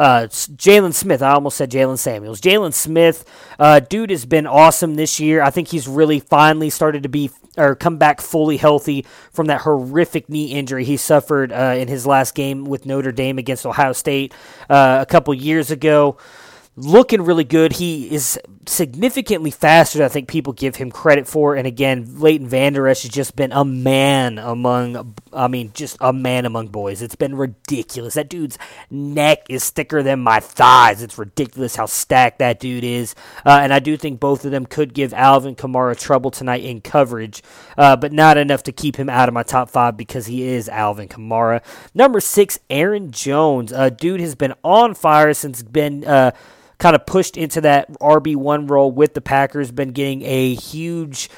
uh, 0.01 0.25
Jaylon 0.25 0.95
Smith. 0.95 1.21
I 1.21 1.33
almost 1.33 1.57
said 1.57 1.69
Jaylen 1.69 1.99
Samuels. 1.99 2.41
Jaylon 2.41 2.73
Smith, 2.73 3.23
uh, 3.59 3.79
dude 3.79 4.09
has 4.09 4.25
been 4.25 4.47
awesome 4.47 4.95
this 4.95 5.19
year. 5.19 5.43
I 5.43 5.51
think 5.51 5.67
he's 5.67 5.87
really 5.87 6.19
finally 6.19 6.71
started 6.71 7.03
to 7.03 7.09
be 7.09 7.29
or 7.55 7.75
come 7.75 7.97
back 7.97 8.19
fully 8.19 8.57
healthy 8.57 9.05
from 9.31 9.45
that 9.47 9.61
horrific 9.61 10.27
knee 10.27 10.53
injury 10.53 10.85
he 10.85 10.97
suffered 10.97 11.51
uh, 11.51 11.75
in 11.77 11.87
his 11.87 12.07
last 12.07 12.33
game 12.33 12.65
with 12.65 12.87
Notre 12.87 13.11
Dame 13.11 13.37
against 13.37 13.63
Ohio 13.63 13.93
State 13.93 14.33
uh, 14.71 14.97
a 15.01 15.05
couple 15.05 15.35
years 15.35 15.69
ago 15.69 16.17
looking 16.81 17.21
really 17.21 17.43
good. 17.43 17.73
He 17.73 18.11
is 18.11 18.39
significantly 18.67 19.51
faster 19.51 19.99
than 19.99 20.05
I 20.05 20.09
think 20.09 20.27
people 20.27 20.53
give 20.53 20.75
him 20.75 20.91
credit 20.91 21.27
for. 21.27 21.55
And 21.55 21.67
again, 21.67 22.19
Leighton 22.19 22.47
Vander 22.47 22.87
Esch 22.87 23.03
has 23.03 23.11
just 23.11 23.35
been 23.35 23.51
a 23.51 23.65
man 23.65 24.37
among, 24.37 25.15
I 25.33 25.47
mean, 25.47 25.71
just 25.73 25.97
a 25.99 26.13
man 26.13 26.45
among 26.45 26.67
boys. 26.67 27.01
It's 27.01 27.15
been 27.15 27.35
ridiculous. 27.35 28.15
That 28.15 28.29
dude's 28.29 28.57
neck 28.89 29.45
is 29.49 29.69
thicker 29.69 30.03
than 30.03 30.21
my 30.21 30.39
thighs. 30.39 31.01
It's 31.01 31.17
ridiculous 31.17 31.75
how 31.75 31.85
stacked 31.85 32.39
that 32.39 32.59
dude 32.59 32.83
is. 32.83 33.15
Uh, 33.45 33.59
and 33.61 33.73
I 33.73 33.79
do 33.79 33.97
think 33.97 34.19
both 34.19 34.45
of 34.45 34.51
them 34.51 34.65
could 34.65 34.93
give 34.93 35.13
Alvin 35.13 35.55
Kamara 35.55 35.99
trouble 35.99 36.31
tonight 36.31 36.63
in 36.63 36.81
coverage, 36.81 37.43
uh, 37.77 37.95
but 37.95 38.11
not 38.11 38.37
enough 38.37 38.63
to 38.63 38.71
keep 38.71 38.95
him 38.95 39.09
out 39.09 39.27
of 39.27 39.33
my 39.33 39.43
top 39.43 39.69
five 39.69 39.97
because 39.97 40.27
he 40.27 40.43
is 40.43 40.69
Alvin 40.69 41.07
Kamara. 41.07 41.61
Number 41.93 42.19
six, 42.19 42.59
Aaron 42.69 43.11
Jones. 43.11 43.73
Uh, 43.73 43.89
dude 43.89 44.21
has 44.21 44.35
been 44.35 44.53
on 44.63 44.93
fire 44.93 45.33
since 45.33 45.61
been 45.63 46.05
uh, 46.05 46.31
kind 46.81 46.95
of 46.95 47.05
pushed 47.05 47.37
into 47.37 47.61
that 47.61 47.87
RB1 47.99 48.69
role 48.69 48.91
with 48.91 49.13
the 49.13 49.21
Packers, 49.21 49.71
been 49.71 49.91
getting 49.91 50.23
a 50.23 50.55
huge 50.55 51.29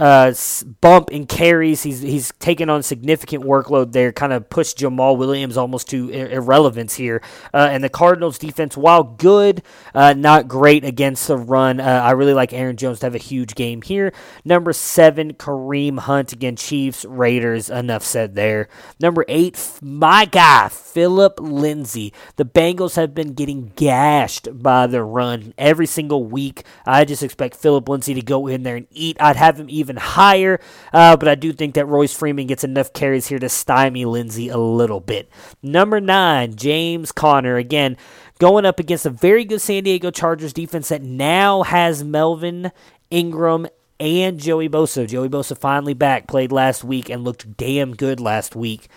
uh, 0.00 0.32
bump 0.80 1.10
in 1.10 1.26
carries. 1.26 1.82
He's 1.82 2.00
he's 2.00 2.32
taken 2.38 2.70
on 2.70 2.82
significant 2.82 3.44
workload 3.44 3.92
there, 3.92 4.12
kind 4.12 4.32
of 4.32 4.48
pushed 4.48 4.78
Jamaal 4.78 5.18
Williams 5.18 5.56
almost 5.56 5.88
to 5.90 6.08
irrelevance 6.08 6.94
here. 6.94 7.22
Uh, 7.52 7.68
and 7.70 7.84
the 7.84 7.90
Cardinals 7.90 8.38
defense, 8.38 8.76
while 8.76 9.04
good, 9.04 9.62
uh, 9.94 10.14
not 10.14 10.48
great 10.48 10.84
against 10.84 11.28
the 11.28 11.36
run. 11.36 11.80
Uh, 11.80 11.84
I 12.02 12.12
really 12.12 12.34
like 12.34 12.52
Aaron 12.54 12.76
Jones 12.76 13.00
to 13.00 13.06
have 13.06 13.14
a 13.14 13.18
huge 13.18 13.54
game 13.54 13.82
here. 13.82 14.12
Number 14.44 14.72
seven, 14.72 15.34
Kareem 15.34 15.98
Hunt 15.98 16.32
again, 16.32 16.56
Chiefs 16.56 17.04
Raiders. 17.04 17.68
Enough 17.68 18.02
said 18.02 18.34
there. 18.34 18.68
Number 18.98 19.24
eight, 19.28 19.78
my 19.82 20.24
guy 20.24 20.68
Phillip 20.68 21.38
Lindsay. 21.38 22.12
The 22.36 22.44
Bengals 22.44 22.96
have 22.96 23.14
been 23.14 23.34
getting 23.34 23.72
gashed 23.76 24.48
by 24.52 24.86
the 24.86 25.02
run 25.02 25.54
every 25.56 25.86
single 25.86 26.24
week. 26.24 26.64
I 26.86 27.04
just 27.04 27.22
expect 27.22 27.56
Phillip 27.56 27.88
Lindsay 27.88 28.14
to 28.14 28.22
go 28.22 28.46
in 28.46 28.62
there 28.62 28.76
and 28.76 28.86
eat. 28.90 29.16
I'd 29.20 29.36
have 29.36 29.60
him 29.60 29.68
even 29.68 29.89
even 29.90 30.00
higher. 30.00 30.60
Uh, 30.92 31.16
but 31.16 31.28
I 31.28 31.34
do 31.34 31.52
think 31.52 31.74
that 31.74 31.86
Royce 31.86 32.14
Freeman 32.14 32.46
gets 32.46 32.64
enough 32.64 32.92
carries 32.92 33.26
here 33.26 33.38
to 33.38 33.48
stymie 33.48 34.04
Lindsay 34.04 34.48
a 34.48 34.56
little 34.56 35.00
bit. 35.00 35.28
Number 35.62 36.00
nine, 36.00 36.54
James 36.54 37.12
Conner. 37.12 37.56
Again, 37.56 37.96
going 38.38 38.64
up 38.64 38.78
against 38.78 39.06
a 39.06 39.10
very 39.10 39.44
good 39.44 39.60
San 39.60 39.82
Diego 39.82 40.10
Chargers 40.10 40.52
defense 40.52 40.88
that 40.88 41.02
now 41.02 41.62
has 41.64 42.04
Melvin 42.04 42.70
Ingram 43.10 43.66
and 43.98 44.38
Joey 44.38 44.68
Bosa. 44.68 45.06
Joey 45.06 45.28
Bosa 45.28 45.58
finally 45.58 45.94
back, 45.94 46.26
played 46.26 46.52
last 46.52 46.84
week 46.84 47.10
and 47.10 47.24
looked 47.24 47.56
damn 47.56 47.94
good 47.94 48.20
last 48.20 48.56
week. 48.56 48.88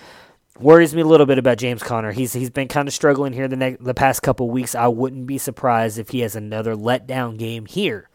worries 0.59 0.93
me 0.93 1.01
a 1.01 1.05
little 1.05 1.25
bit 1.25 1.39
about 1.39 1.57
James 1.57 1.81
Conner. 1.83 2.11
He's 2.11 2.33
he's 2.33 2.51
been 2.51 2.67
kind 2.67 2.87
of 2.87 2.93
struggling 2.93 3.33
here 3.33 3.47
the 3.47 3.55
ne- 3.55 3.77
the 3.79 3.95
past 3.95 4.21
couple 4.21 4.49
weeks. 4.49 4.75
I 4.75 4.87
wouldn't 4.87 5.25
be 5.25 5.37
surprised 5.39 5.97
if 5.97 6.09
he 6.09 6.19
has 6.19 6.35
another 6.35 6.75
letdown 6.75 7.37
game 7.37 7.65
here. 7.65 8.09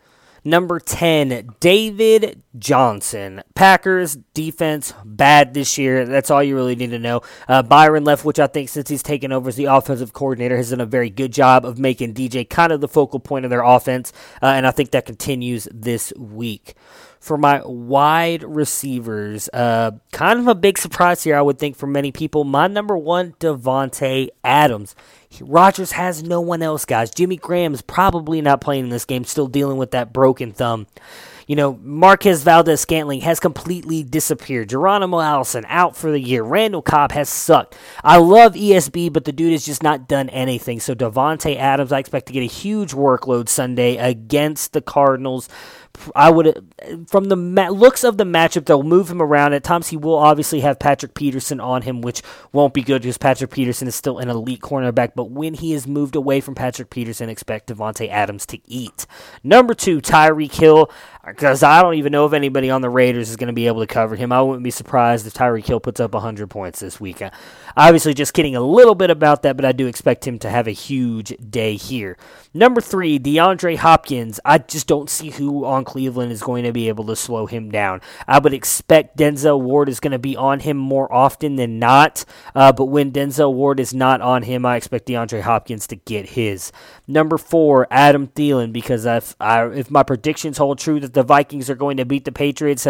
Number 0.48 0.80
10, 0.80 1.56
David 1.60 2.42
Johnson. 2.58 3.42
Packers 3.54 4.16
defense 4.32 4.94
bad 5.04 5.52
this 5.52 5.76
year. 5.76 6.06
That's 6.06 6.30
all 6.30 6.42
you 6.42 6.54
really 6.54 6.74
need 6.74 6.88
to 6.88 6.98
know. 6.98 7.20
Uh, 7.46 7.62
Byron 7.62 8.04
Leftwich, 8.04 8.38
I 8.38 8.46
think, 8.46 8.70
since 8.70 8.88
he's 8.88 9.02
taken 9.02 9.30
over 9.30 9.50
as 9.50 9.56
the 9.56 9.66
offensive 9.66 10.14
coordinator, 10.14 10.56
has 10.56 10.70
done 10.70 10.80
a 10.80 10.86
very 10.86 11.10
good 11.10 11.34
job 11.34 11.66
of 11.66 11.78
making 11.78 12.14
DJ 12.14 12.48
kind 12.48 12.72
of 12.72 12.80
the 12.80 12.88
focal 12.88 13.20
point 13.20 13.44
of 13.44 13.50
their 13.50 13.62
offense, 13.62 14.10
uh, 14.42 14.46
and 14.46 14.66
I 14.66 14.70
think 14.70 14.92
that 14.92 15.04
continues 15.04 15.68
this 15.70 16.14
week 16.16 16.74
for 17.28 17.38
my 17.38 17.60
wide 17.64 18.42
receivers. 18.42 19.48
Uh, 19.52 19.92
kind 20.10 20.40
of 20.40 20.48
a 20.48 20.54
big 20.54 20.78
surprise 20.78 21.22
here, 21.22 21.36
I 21.36 21.42
would 21.42 21.58
think, 21.58 21.76
for 21.76 21.86
many 21.86 22.10
people. 22.10 22.42
My 22.42 22.66
number 22.66 22.96
one, 22.96 23.34
Davante 23.38 24.30
Adams. 24.42 24.96
Rodgers 25.42 25.92
has 25.92 26.22
no 26.22 26.40
one 26.40 26.62
else, 26.62 26.86
guys. 26.86 27.10
Jimmy 27.10 27.36
Graham's 27.36 27.82
probably 27.82 28.40
not 28.40 28.62
playing 28.62 28.84
in 28.84 28.90
this 28.90 29.04
game, 29.04 29.24
still 29.24 29.46
dealing 29.46 29.76
with 29.76 29.90
that 29.90 30.12
broken 30.12 30.52
thumb. 30.52 30.86
You 31.46 31.56
know, 31.56 31.78
Marquez 31.82 32.42
Valdes-Scantling 32.42 33.22
has 33.22 33.40
completely 33.40 34.02
disappeared. 34.02 34.68
Geronimo 34.68 35.20
Allison 35.20 35.64
out 35.68 35.96
for 35.96 36.10
the 36.10 36.20
year. 36.20 36.42
Randall 36.42 36.82
Cobb 36.82 37.12
has 37.12 37.30
sucked. 37.30 37.74
I 38.04 38.18
love 38.18 38.54
ESB, 38.54 39.10
but 39.12 39.24
the 39.24 39.32
dude 39.32 39.52
has 39.52 39.64
just 39.64 39.82
not 39.82 40.08
done 40.08 40.28
anything. 40.28 40.78
So 40.78 40.94
Davante 40.94 41.56
Adams, 41.56 41.90
I 41.90 42.00
expect 42.00 42.26
to 42.26 42.34
get 42.34 42.42
a 42.42 42.46
huge 42.46 42.92
workload 42.92 43.48
Sunday 43.48 43.96
against 43.96 44.74
the 44.74 44.82
Cardinals. 44.82 45.48
I 46.14 46.30
would, 46.30 46.74
from 47.08 47.24
the 47.24 47.36
ma- 47.36 47.68
looks 47.68 48.04
of 48.04 48.16
the 48.16 48.24
matchup, 48.24 48.66
they'll 48.66 48.82
move 48.82 49.10
him 49.10 49.20
around. 49.20 49.52
At 49.52 49.64
times, 49.64 49.88
he 49.88 49.96
will 49.96 50.16
obviously 50.16 50.60
have 50.60 50.78
Patrick 50.78 51.14
Peterson 51.14 51.60
on 51.60 51.82
him, 51.82 52.00
which 52.00 52.22
won't 52.52 52.74
be 52.74 52.82
good 52.82 53.02
because 53.02 53.18
Patrick 53.18 53.50
Peterson 53.50 53.88
is 53.88 53.94
still 53.94 54.18
an 54.18 54.28
elite 54.28 54.60
cornerback. 54.60 55.12
But 55.14 55.30
when 55.30 55.54
he 55.54 55.72
is 55.72 55.86
moved 55.86 56.16
away 56.16 56.40
from 56.40 56.54
Patrick 56.54 56.90
Peterson, 56.90 57.28
expect 57.28 57.68
Davante 57.68 58.08
Adams 58.08 58.46
to 58.46 58.58
eat. 58.66 59.06
Number 59.42 59.74
two, 59.74 60.00
Tyreek 60.00 60.54
Hill 60.54 60.90
because 61.28 61.62
I 61.62 61.82
don't 61.82 61.94
even 61.94 62.12
know 62.12 62.26
if 62.26 62.32
anybody 62.32 62.70
on 62.70 62.80
the 62.80 62.90
Raiders 62.90 63.30
is 63.30 63.36
going 63.36 63.48
to 63.48 63.52
be 63.52 63.66
able 63.66 63.80
to 63.80 63.86
cover 63.86 64.16
him. 64.16 64.32
I 64.32 64.40
wouldn't 64.42 64.64
be 64.64 64.70
surprised 64.70 65.26
if 65.26 65.34
Tyreek 65.34 65.66
Hill 65.66 65.80
puts 65.80 66.00
up 66.00 66.14
100 66.14 66.48
points 66.48 66.80
this 66.80 67.00
week. 67.00 67.22
Uh, 67.22 67.30
obviously, 67.76 68.14
just 68.14 68.34
kidding 68.34 68.56
a 68.56 68.60
little 68.60 68.94
bit 68.94 69.10
about 69.10 69.42
that, 69.42 69.56
but 69.56 69.64
I 69.64 69.72
do 69.72 69.86
expect 69.86 70.26
him 70.26 70.38
to 70.40 70.50
have 70.50 70.66
a 70.66 70.72
huge 70.72 71.34
day 71.50 71.76
here. 71.76 72.16
Number 72.54 72.80
three, 72.80 73.18
DeAndre 73.18 73.76
Hopkins. 73.76 74.40
I 74.44 74.58
just 74.58 74.86
don't 74.86 75.10
see 75.10 75.30
who 75.30 75.64
on 75.78 75.84
Cleveland 75.84 76.30
is 76.30 76.42
going 76.42 76.64
to 76.64 76.72
be 76.72 76.88
able 76.88 77.06
to 77.06 77.16
slow 77.16 77.46
him 77.46 77.70
down. 77.70 78.02
I 78.26 78.38
would 78.38 78.52
expect 78.52 79.16
Denzel 79.16 79.60
Ward 79.60 79.88
is 79.88 80.00
going 80.00 80.12
to 80.12 80.18
be 80.18 80.36
on 80.36 80.60
him 80.60 80.76
more 80.76 81.12
often 81.12 81.56
than 81.56 81.78
not, 81.78 82.24
uh, 82.54 82.72
but 82.72 82.86
when 82.86 83.12
Denzel 83.12 83.54
Ward 83.54 83.80
is 83.80 83.94
not 83.94 84.20
on 84.20 84.42
him, 84.42 84.66
I 84.66 84.76
expect 84.76 85.08
DeAndre 85.08 85.42
Hopkins 85.42 85.86
to 85.86 85.96
get 85.96 86.30
his. 86.30 86.70
Number 87.06 87.38
four, 87.38 87.86
Adam 87.90 88.28
Thielen, 88.28 88.72
because 88.72 89.06
if, 89.06 89.34
I, 89.40 89.66
if 89.68 89.90
my 89.90 90.02
predictions 90.02 90.58
hold 90.58 90.78
true 90.78 91.00
that 91.00 91.14
the 91.14 91.22
Vikings 91.22 91.70
are 91.70 91.74
going 91.74 91.96
to 91.96 92.04
beat 92.04 92.24
the 92.24 92.32
Patriots, 92.32 92.86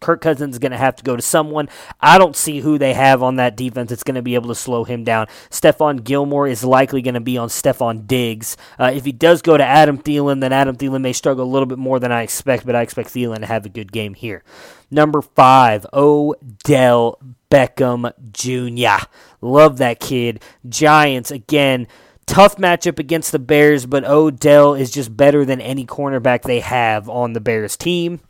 Kirk 0.00 0.20
Cousins 0.20 0.54
is 0.54 0.58
going 0.58 0.72
to 0.72 0.78
have 0.78 0.96
to 0.96 1.04
go 1.04 1.16
to 1.16 1.22
someone. 1.22 1.68
I 2.00 2.18
don't 2.18 2.36
see 2.36 2.60
who 2.60 2.78
they 2.78 2.94
have 2.94 3.22
on 3.22 3.36
that 3.36 3.56
defense 3.56 3.90
that's 3.90 4.02
going 4.02 4.14
to 4.14 4.22
be 4.22 4.34
able 4.34 4.48
to 4.48 4.54
slow 4.54 4.84
him 4.84 5.04
down. 5.04 5.26
Stephon 5.50 6.02
Gilmore 6.02 6.48
is 6.48 6.64
likely 6.64 7.02
going 7.02 7.14
to 7.14 7.20
be 7.20 7.38
on 7.38 7.48
Stefon 7.48 8.06
Diggs. 8.06 8.56
Uh, 8.78 8.90
if 8.94 9.04
he 9.04 9.12
does 9.12 9.42
go 9.42 9.56
to 9.56 9.64
Adam 9.64 9.98
Thielen, 9.98 10.40
then 10.40 10.52
Adam 10.52 10.76
Thielen 10.76 11.02
may 11.02 11.12
struggle 11.12 11.44
a 11.44 11.50
little 11.50 11.66
bit 11.66 11.78
more 11.78 12.00
than 12.00 12.12
I 12.12 12.22
expect, 12.22 12.66
but 12.66 12.74
I 12.74 12.82
expect 12.82 13.10
Thielen 13.10 13.40
to 13.40 13.46
have 13.46 13.66
a 13.66 13.70
good 13.70 13.92
game 13.92 14.14
here. 14.14 14.42
Number 14.90 15.22
five, 15.22 15.86
Odell 15.92 17.18
Beckham 17.50 18.12
Jr. 18.32 19.06
Love 19.40 19.78
that 19.78 20.00
kid. 20.00 20.42
Giants, 20.68 21.30
again 21.30 21.86
tough 22.30 22.56
matchup 22.58 23.00
against 23.00 23.32
the 23.32 23.40
Bears, 23.40 23.86
but 23.86 24.04
Odell 24.04 24.74
is 24.74 24.92
just 24.92 25.16
better 25.16 25.44
than 25.44 25.60
any 25.60 25.84
cornerback 25.84 26.42
they 26.42 26.60
have 26.60 27.08
on 27.08 27.32
the 27.32 27.40
Bears 27.40 27.76
team. 27.76 28.20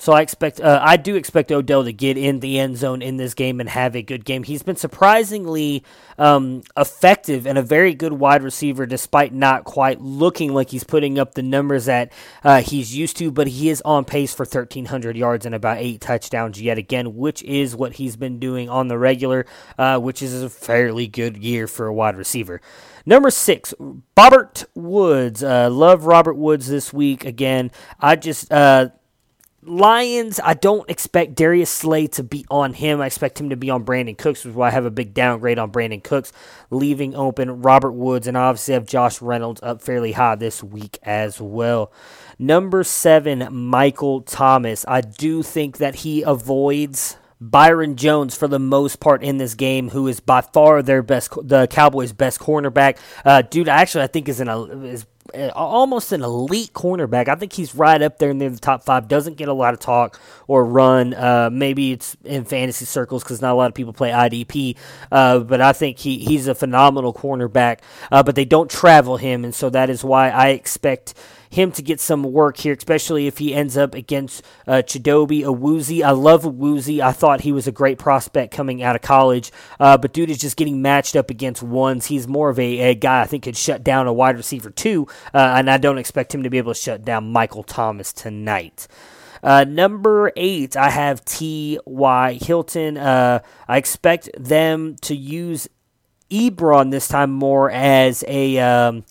So 0.00 0.14
I 0.14 0.22
expect, 0.22 0.62
uh, 0.62 0.80
I 0.82 0.96
do 0.96 1.14
expect 1.14 1.52
Odell 1.52 1.84
to 1.84 1.92
get 1.92 2.16
in 2.16 2.40
the 2.40 2.58
end 2.58 2.78
zone 2.78 3.02
in 3.02 3.18
this 3.18 3.34
game 3.34 3.60
and 3.60 3.68
have 3.68 3.94
a 3.94 4.00
good 4.00 4.24
game. 4.24 4.44
He's 4.44 4.62
been 4.62 4.76
surprisingly 4.76 5.84
um, 6.16 6.62
effective 6.74 7.46
and 7.46 7.58
a 7.58 7.62
very 7.62 7.92
good 7.92 8.14
wide 8.14 8.42
receiver, 8.42 8.86
despite 8.86 9.34
not 9.34 9.64
quite 9.64 10.00
looking 10.00 10.54
like 10.54 10.70
he's 10.70 10.84
putting 10.84 11.18
up 11.18 11.34
the 11.34 11.42
numbers 11.42 11.84
that 11.84 12.12
uh, 12.42 12.62
he's 12.62 12.96
used 12.96 13.18
to. 13.18 13.30
But 13.30 13.48
he 13.48 13.68
is 13.68 13.82
on 13.82 14.06
pace 14.06 14.32
for 14.32 14.44
1,300 14.44 15.18
yards 15.18 15.44
and 15.44 15.54
about 15.54 15.76
eight 15.76 16.00
touchdowns 16.00 16.62
yet 16.62 16.78
again, 16.78 17.14
which 17.14 17.42
is 17.42 17.76
what 17.76 17.92
he's 17.92 18.16
been 18.16 18.38
doing 18.38 18.70
on 18.70 18.88
the 18.88 18.96
regular, 18.96 19.44
uh, 19.76 19.98
which 19.98 20.22
is 20.22 20.42
a 20.42 20.48
fairly 20.48 21.08
good 21.08 21.36
year 21.36 21.66
for 21.66 21.86
a 21.86 21.92
wide 21.92 22.16
receiver. 22.16 22.62
Number 23.04 23.30
six, 23.30 23.74
Robert 24.16 24.64
Woods. 24.74 25.42
Uh, 25.42 25.68
love 25.68 26.06
Robert 26.06 26.36
Woods 26.36 26.68
this 26.68 26.90
week. 26.90 27.26
Again, 27.26 27.70
I 27.98 28.16
just 28.16 28.50
uh, 28.50 28.90
Lions, 29.62 30.40
I 30.42 30.54
don't 30.54 30.88
expect 30.88 31.34
Darius 31.34 31.70
Slay 31.70 32.06
to 32.08 32.22
be 32.22 32.46
on 32.50 32.72
him. 32.72 33.00
I 33.02 33.06
expect 33.06 33.38
him 33.38 33.50
to 33.50 33.56
be 33.56 33.68
on 33.68 33.84
Brandin 33.84 34.16
Cooks, 34.16 34.42
which 34.42 34.52
is 34.52 34.56
why 34.56 34.68
I 34.68 34.70
have 34.70 34.86
a 34.86 34.90
big 34.90 35.12
downgrade 35.12 35.58
on 35.58 35.70
Brandin 35.70 36.02
Cooks, 36.02 36.32
leaving 36.70 37.14
open 37.14 37.60
Robert 37.60 37.92
Woods, 37.92 38.26
and 38.26 38.38
obviously 38.38 38.72
have 38.72 38.86
Josh 38.86 39.20
Reynolds 39.20 39.60
up 39.62 39.82
fairly 39.82 40.12
high 40.12 40.34
this 40.36 40.62
week 40.62 40.98
as 41.02 41.42
well. 41.42 41.92
Number 42.38 42.82
seven, 42.84 43.48
Michael 43.50 44.22
Thomas. 44.22 44.86
I 44.88 45.02
do 45.02 45.42
think 45.42 45.76
that 45.76 45.96
he 45.96 46.22
avoids 46.22 47.18
Byron 47.38 47.96
Jones 47.96 48.34
for 48.34 48.48
the 48.48 48.58
most 48.58 48.98
part 48.98 49.22
in 49.22 49.36
this 49.36 49.54
game, 49.54 49.90
who 49.90 50.08
is 50.08 50.20
by 50.20 50.40
far 50.40 50.80
their 50.80 51.02
best, 51.02 51.32
the 51.42 51.66
Cowboys' 51.66 52.14
best 52.14 52.40
cornerback. 52.40 52.96
Uh, 53.26 53.42
dude, 53.42 53.68
actually, 53.68 54.04
I 54.04 54.06
think 54.06 54.26
is 54.26 54.40
in 54.40 54.48
a 54.48 54.62
is 54.84 55.04
almost 55.54 56.12
an 56.12 56.22
elite 56.22 56.72
cornerback. 56.72 57.28
I 57.28 57.34
think 57.34 57.52
he's 57.52 57.74
right 57.74 58.00
up 58.00 58.18
there 58.18 58.34
near 58.34 58.50
the 58.50 58.58
top 58.58 58.84
five. 58.84 59.08
Doesn't 59.08 59.36
get 59.36 59.48
a 59.48 59.52
lot 59.52 59.74
of 59.74 59.80
talk 59.80 60.20
or 60.46 60.64
run. 60.64 61.14
Uh, 61.14 61.50
maybe 61.52 61.92
it's 61.92 62.16
in 62.24 62.44
fantasy 62.44 62.84
circles 62.84 63.22
because 63.22 63.40
not 63.40 63.52
a 63.52 63.54
lot 63.54 63.68
of 63.68 63.74
people 63.74 63.92
play 63.92 64.10
IDP. 64.10 64.76
Uh, 65.10 65.40
but 65.40 65.60
I 65.60 65.72
think 65.72 65.98
he, 65.98 66.18
he's 66.18 66.48
a 66.48 66.54
phenomenal 66.54 67.14
cornerback. 67.14 67.80
Uh, 68.10 68.22
but 68.22 68.34
they 68.34 68.44
don't 68.44 68.70
travel 68.70 69.16
him, 69.16 69.44
and 69.44 69.54
so 69.54 69.70
that 69.70 69.90
is 69.90 70.04
why 70.04 70.30
I 70.30 70.48
expect 70.48 71.14
him 71.50 71.72
to 71.72 71.82
get 71.82 72.00
some 72.00 72.22
work 72.22 72.56
here, 72.58 72.74
especially 72.74 73.26
if 73.26 73.38
he 73.38 73.54
ends 73.54 73.76
up 73.76 73.94
against 73.94 74.42
uh, 74.66 74.82
Chidobe 74.86 75.42
Awuzie. 75.42 76.02
I 76.02 76.12
love 76.12 76.44
Awuzie. 76.44 77.00
I 77.00 77.12
thought 77.12 77.40
he 77.40 77.52
was 77.52 77.66
a 77.66 77.72
great 77.72 77.98
prospect 77.98 78.54
coming 78.54 78.82
out 78.82 78.96
of 78.96 79.02
college, 79.02 79.50
uh, 79.80 79.98
but 79.98 80.12
dude 80.12 80.30
is 80.30 80.38
just 80.38 80.56
getting 80.56 80.80
matched 80.80 81.16
up 81.16 81.28
against 81.28 81.62
ones. 81.62 82.06
He's 82.06 82.28
more 82.28 82.50
of 82.50 82.58
a, 82.58 82.78
a 82.78 82.94
guy 82.94 83.22
I 83.22 83.26
think 83.26 83.42
could 83.42 83.56
shut 83.56 83.82
down 83.82 84.06
a 84.06 84.12
wide 84.12 84.36
receiver 84.36 84.70
too, 84.70 85.08
uh, 85.34 85.54
and 85.56 85.68
I 85.68 85.76
don't 85.76 85.98
expect 85.98 86.34
him 86.34 86.44
to 86.44 86.50
be 86.50 86.58
able 86.58 86.72
to 86.72 86.80
shut 86.80 87.04
down 87.04 87.32
Michael 87.32 87.64
Thomas 87.64 88.12
tonight. 88.12 88.86
Uh, 89.42 89.64
number 89.64 90.32
eight, 90.36 90.76
I 90.76 90.90
have 90.90 91.24
T.Y. 91.24 92.38
Hilton. 92.42 92.96
Uh, 92.96 93.40
I 93.66 93.78
expect 93.78 94.28
them 94.38 94.96
to 95.02 95.16
use 95.16 95.66
Ebron 96.30 96.90
this 96.90 97.08
time 97.08 97.30
more 97.30 97.70
as 97.70 98.22
a. 98.28 98.58
Um, 98.58 99.04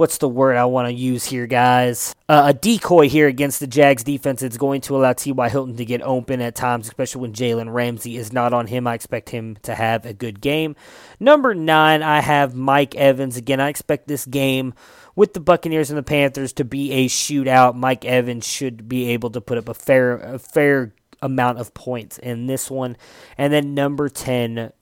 what's 0.00 0.16
the 0.16 0.28
word 0.28 0.56
I 0.56 0.64
want 0.64 0.88
to 0.88 0.94
use 0.94 1.26
here, 1.26 1.46
guys? 1.46 2.14
Uh, 2.26 2.44
a 2.46 2.54
decoy 2.54 3.10
here 3.10 3.28
against 3.28 3.60
the 3.60 3.66
Jags 3.66 4.02
defense. 4.02 4.40
It's 4.40 4.56
going 4.56 4.80
to 4.80 4.96
allow 4.96 5.12
T.Y. 5.12 5.48
Hilton 5.50 5.76
to 5.76 5.84
get 5.84 6.00
open 6.00 6.40
at 6.40 6.54
times, 6.54 6.86
especially 6.88 7.20
when 7.20 7.34
Jalen 7.34 7.70
Ramsey 7.70 8.16
is 8.16 8.32
not 8.32 8.54
on 8.54 8.66
him. 8.66 8.86
I 8.86 8.94
expect 8.94 9.28
him 9.28 9.58
to 9.64 9.74
have 9.74 10.06
a 10.06 10.14
good 10.14 10.40
game. 10.40 10.74
Number 11.20 11.54
nine, 11.54 12.02
I 12.02 12.22
have 12.22 12.54
Mike 12.54 12.94
Evans. 12.94 13.36
Again, 13.36 13.60
I 13.60 13.68
expect 13.68 14.08
this 14.08 14.24
game 14.24 14.72
with 15.16 15.34
the 15.34 15.40
Buccaneers 15.40 15.90
and 15.90 15.98
the 15.98 16.02
Panthers 16.02 16.54
to 16.54 16.64
be 16.64 16.92
a 16.92 17.06
shootout. 17.06 17.74
Mike 17.74 18.06
Evans 18.06 18.46
should 18.46 18.88
be 18.88 19.10
able 19.10 19.28
to 19.28 19.42
put 19.42 19.58
up 19.58 19.68
a 19.68 19.74
fair, 19.74 20.16
a 20.16 20.38
fair 20.38 20.94
amount 21.20 21.58
of 21.58 21.74
points 21.74 22.16
in 22.16 22.46
this 22.46 22.70
one. 22.70 22.96
And 23.36 23.52
then 23.52 23.74
number 23.74 24.08
10, 24.08 24.72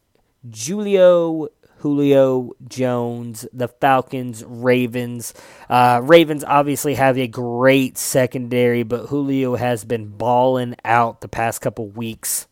Julio 0.48 1.48
Julio 1.78 2.52
Jones, 2.68 3.46
the 3.52 3.68
Falcons, 3.68 4.44
Ravens. 4.46 5.34
Uh, 5.68 6.00
Ravens 6.02 6.44
obviously 6.44 6.94
have 6.94 7.18
a 7.18 7.28
great 7.28 7.96
secondary, 7.98 8.82
but 8.82 9.06
Julio 9.06 9.56
has 9.56 9.84
been 9.84 10.08
balling 10.08 10.76
out 10.84 11.20
the 11.20 11.28
past 11.28 11.60
couple 11.60 11.88
weeks. 11.88 12.46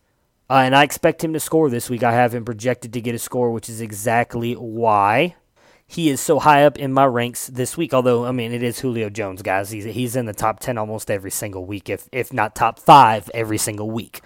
Uh, 0.48 0.62
and 0.64 0.76
I 0.76 0.84
expect 0.84 1.24
him 1.24 1.32
to 1.32 1.40
score 1.40 1.70
this 1.70 1.90
week. 1.90 2.02
I 2.02 2.12
have 2.12 2.34
him 2.34 2.44
projected 2.44 2.92
to 2.92 3.00
get 3.00 3.14
a 3.14 3.18
score, 3.18 3.50
which 3.50 3.68
is 3.68 3.80
exactly 3.80 4.54
why 4.54 5.34
he 5.88 6.10
is 6.10 6.20
so 6.20 6.38
high 6.38 6.64
up 6.64 6.78
in 6.78 6.92
my 6.92 7.04
ranks 7.04 7.46
this 7.46 7.76
week. 7.76 7.94
Although, 7.94 8.24
I 8.24 8.32
mean, 8.32 8.52
it 8.52 8.62
is 8.62 8.80
Julio 8.80 9.08
Jones, 9.08 9.42
guys. 9.42 9.70
He's, 9.70 9.84
he's 9.84 10.16
in 10.16 10.26
the 10.26 10.32
top 10.32 10.60
10 10.60 10.78
almost 10.78 11.10
every 11.10 11.30
single 11.30 11.64
week, 11.64 11.88
if, 11.88 12.08
if 12.12 12.32
not 12.32 12.54
top 12.54 12.78
five 12.78 13.30
every 13.34 13.58
single 13.58 13.90
week. 13.90 14.20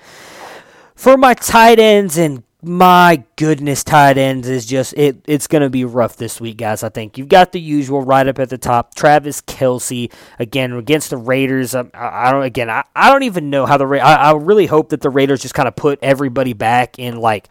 For 0.95 1.17
my 1.17 1.35
tight 1.35 1.79
ends 1.79 2.19
and 2.19 2.43
my 2.63 3.25
goodness, 3.37 3.83
tight 3.83 4.19
ends 4.19 4.49
is 4.49 4.67
just 4.67 4.93
it. 4.97 5.23
It's 5.27 5.47
going 5.47 5.63
to 5.63 5.71
be 5.71 5.85
rough 5.85 6.17
this 6.17 6.41
week, 6.41 6.59
guys. 6.59 6.83
I 6.83 6.91
think 6.91 7.17
you've 7.17 7.29
got 7.29 7.53
the 7.53 7.61
usual 7.61 8.03
right 8.03 8.27
up 8.27 8.39
at 8.39 8.51
the 8.51 8.59
top. 8.59 8.95
Travis 8.95 9.41
Kelce 9.41 10.13
again 10.39 10.73
against 10.73 11.11
the 11.11 11.17
Raiders. 11.17 11.75
Um, 11.75 11.91
I, 11.95 12.29
I 12.29 12.33
don't 12.33 12.43
again. 12.43 12.69
I, 12.69 12.85
I 12.95 13.11
don't 13.11 13.23
even 13.23 13.49
know 13.51 13.67
how 13.67 13.77
the 13.77 13.87
I, 13.87 14.31
I 14.31 14.33
really 14.33 14.67
hope 14.67 14.91
that 14.91 15.01
the 15.01 15.11
Raiders 15.11 15.41
just 15.41 15.55
kind 15.55 15.69
of 15.69 15.77
put 15.77 15.99
everybody 16.03 16.53
back 16.53 16.99
in 16.99 17.17
like 17.17 17.49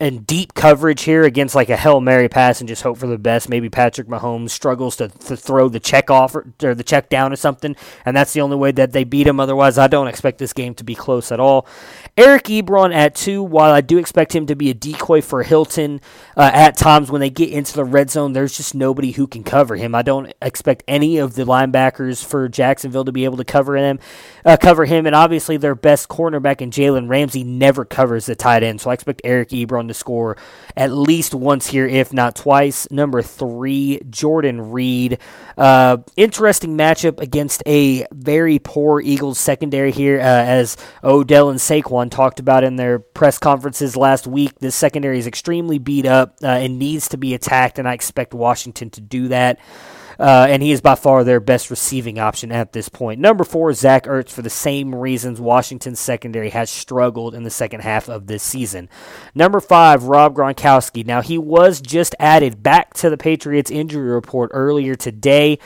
and 0.00 0.24
deep 0.26 0.54
coverage 0.54 1.02
here 1.02 1.24
against 1.24 1.56
like 1.56 1.68
a 1.68 1.76
Hail 1.76 2.00
Mary 2.00 2.28
pass 2.28 2.60
and 2.60 2.68
just 2.68 2.82
hope 2.82 2.98
for 2.98 3.08
the 3.08 3.18
best. 3.18 3.48
Maybe 3.48 3.68
Patrick 3.68 4.06
Mahomes 4.06 4.50
struggles 4.50 4.96
to, 4.96 5.08
to 5.08 5.36
throw 5.36 5.68
the 5.68 5.80
check 5.80 6.08
off 6.08 6.36
or, 6.36 6.52
or 6.62 6.74
the 6.74 6.84
check 6.84 7.08
down 7.08 7.32
or 7.32 7.36
something, 7.36 7.74
and 8.04 8.16
that's 8.16 8.32
the 8.32 8.40
only 8.40 8.56
way 8.56 8.70
that 8.72 8.92
they 8.92 9.02
beat 9.02 9.26
him. 9.26 9.40
Otherwise, 9.40 9.76
I 9.76 9.88
don't 9.88 10.06
expect 10.06 10.38
this 10.38 10.52
game 10.52 10.74
to 10.74 10.84
be 10.84 10.94
close 10.94 11.32
at 11.32 11.40
all. 11.40 11.66
Eric 12.16 12.44
Ebron 12.44 12.94
at 12.94 13.16
two, 13.16 13.42
while 13.42 13.72
I 13.72 13.80
do 13.80 13.98
expect 13.98 14.34
him 14.34 14.46
to 14.46 14.54
be 14.54 14.70
a 14.70 14.74
decoy 14.74 15.20
for 15.20 15.42
Hilton 15.42 16.00
uh, 16.36 16.50
at 16.52 16.76
times 16.76 17.10
when 17.10 17.20
they 17.20 17.30
get 17.30 17.50
into 17.50 17.74
the 17.74 17.84
red 17.84 18.10
zone, 18.10 18.34
there's 18.34 18.56
just 18.56 18.76
nobody 18.76 19.10
who 19.12 19.26
can 19.26 19.42
cover 19.42 19.74
him. 19.74 19.94
I 19.96 20.02
don't 20.02 20.32
expect 20.40 20.84
any 20.86 21.18
of 21.18 21.34
the 21.34 21.44
linebackers 21.44 22.24
for 22.24 22.48
Jacksonville 22.48 23.04
to 23.04 23.12
be 23.12 23.24
able 23.24 23.38
to 23.38 23.44
cover 23.44 23.76
him, 23.76 23.98
uh, 24.44 24.56
cover 24.56 24.84
him, 24.84 25.06
and 25.06 25.16
obviously 25.16 25.56
their 25.56 25.74
best 25.74 26.08
cornerback 26.08 26.60
in 26.60 26.70
Jalen 26.70 27.08
Ramsey 27.08 27.42
never 27.42 27.84
covers 27.84 28.26
the 28.26 28.36
tight 28.36 28.62
end, 28.62 28.80
so 28.80 28.90
I 28.90 28.94
expect 28.94 29.22
Eric 29.24 29.48
Ebron 29.48 29.87
to 29.88 29.94
score 29.94 30.36
at 30.76 30.92
least 30.92 31.34
once 31.34 31.66
here, 31.66 31.86
if 31.86 32.12
not 32.12 32.36
twice. 32.36 32.90
Number 32.90 33.22
three, 33.22 34.00
Jordan 34.08 34.70
Reed. 34.70 35.18
Uh, 35.56 35.98
interesting 36.16 36.76
matchup 36.76 37.20
against 37.20 37.62
a 37.66 38.06
very 38.12 38.58
poor 38.58 39.00
Eagles 39.00 39.38
secondary 39.38 39.90
here, 39.90 40.20
uh, 40.20 40.22
as 40.22 40.76
Odell 41.02 41.50
and 41.50 41.58
Saquon 41.58 42.10
talked 42.10 42.40
about 42.40 42.64
in 42.64 42.76
their 42.76 42.98
press 42.98 43.38
conferences 43.38 43.96
last 43.96 44.26
week. 44.26 44.58
This 44.60 44.76
secondary 44.76 45.18
is 45.18 45.26
extremely 45.26 45.78
beat 45.78 46.06
up 46.06 46.36
uh, 46.42 46.46
and 46.46 46.78
needs 46.78 47.08
to 47.08 47.16
be 47.16 47.34
attacked, 47.34 47.78
and 47.78 47.88
I 47.88 47.94
expect 47.94 48.34
Washington 48.34 48.90
to 48.90 49.00
do 49.00 49.28
that. 49.28 49.58
Uh, 50.18 50.46
and 50.48 50.62
he 50.62 50.72
is 50.72 50.80
by 50.80 50.96
far 50.96 51.22
their 51.22 51.38
best 51.38 51.70
receiving 51.70 52.18
option 52.18 52.50
at 52.50 52.72
this 52.72 52.88
point. 52.88 53.20
Number 53.20 53.44
four, 53.44 53.72
Zach 53.72 54.04
Ertz, 54.04 54.30
for 54.30 54.42
the 54.42 54.50
same 54.50 54.94
reasons 54.94 55.40
Washington's 55.40 56.00
secondary 56.00 56.50
has 56.50 56.70
struggled 56.70 57.34
in 57.34 57.44
the 57.44 57.50
second 57.50 57.80
half 57.80 58.08
of 58.08 58.26
this 58.26 58.42
season. 58.42 58.88
Number 59.34 59.60
five, 59.60 60.04
Rob 60.04 60.34
Gronkowski. 60.34 61.06
Now, 61.06 61.22
he 61.22 61.38
was 61.38 61.80
just 61.80 62.16
added 62.18 62.62
back 62.62 62.94
to 62.94 63.10
the 63.10 63.16
Patriots 63.16 63.70
injury 63.70 64.10
report 64.10 64.50
earlier 64.52 64.96
today. 64.96 65.58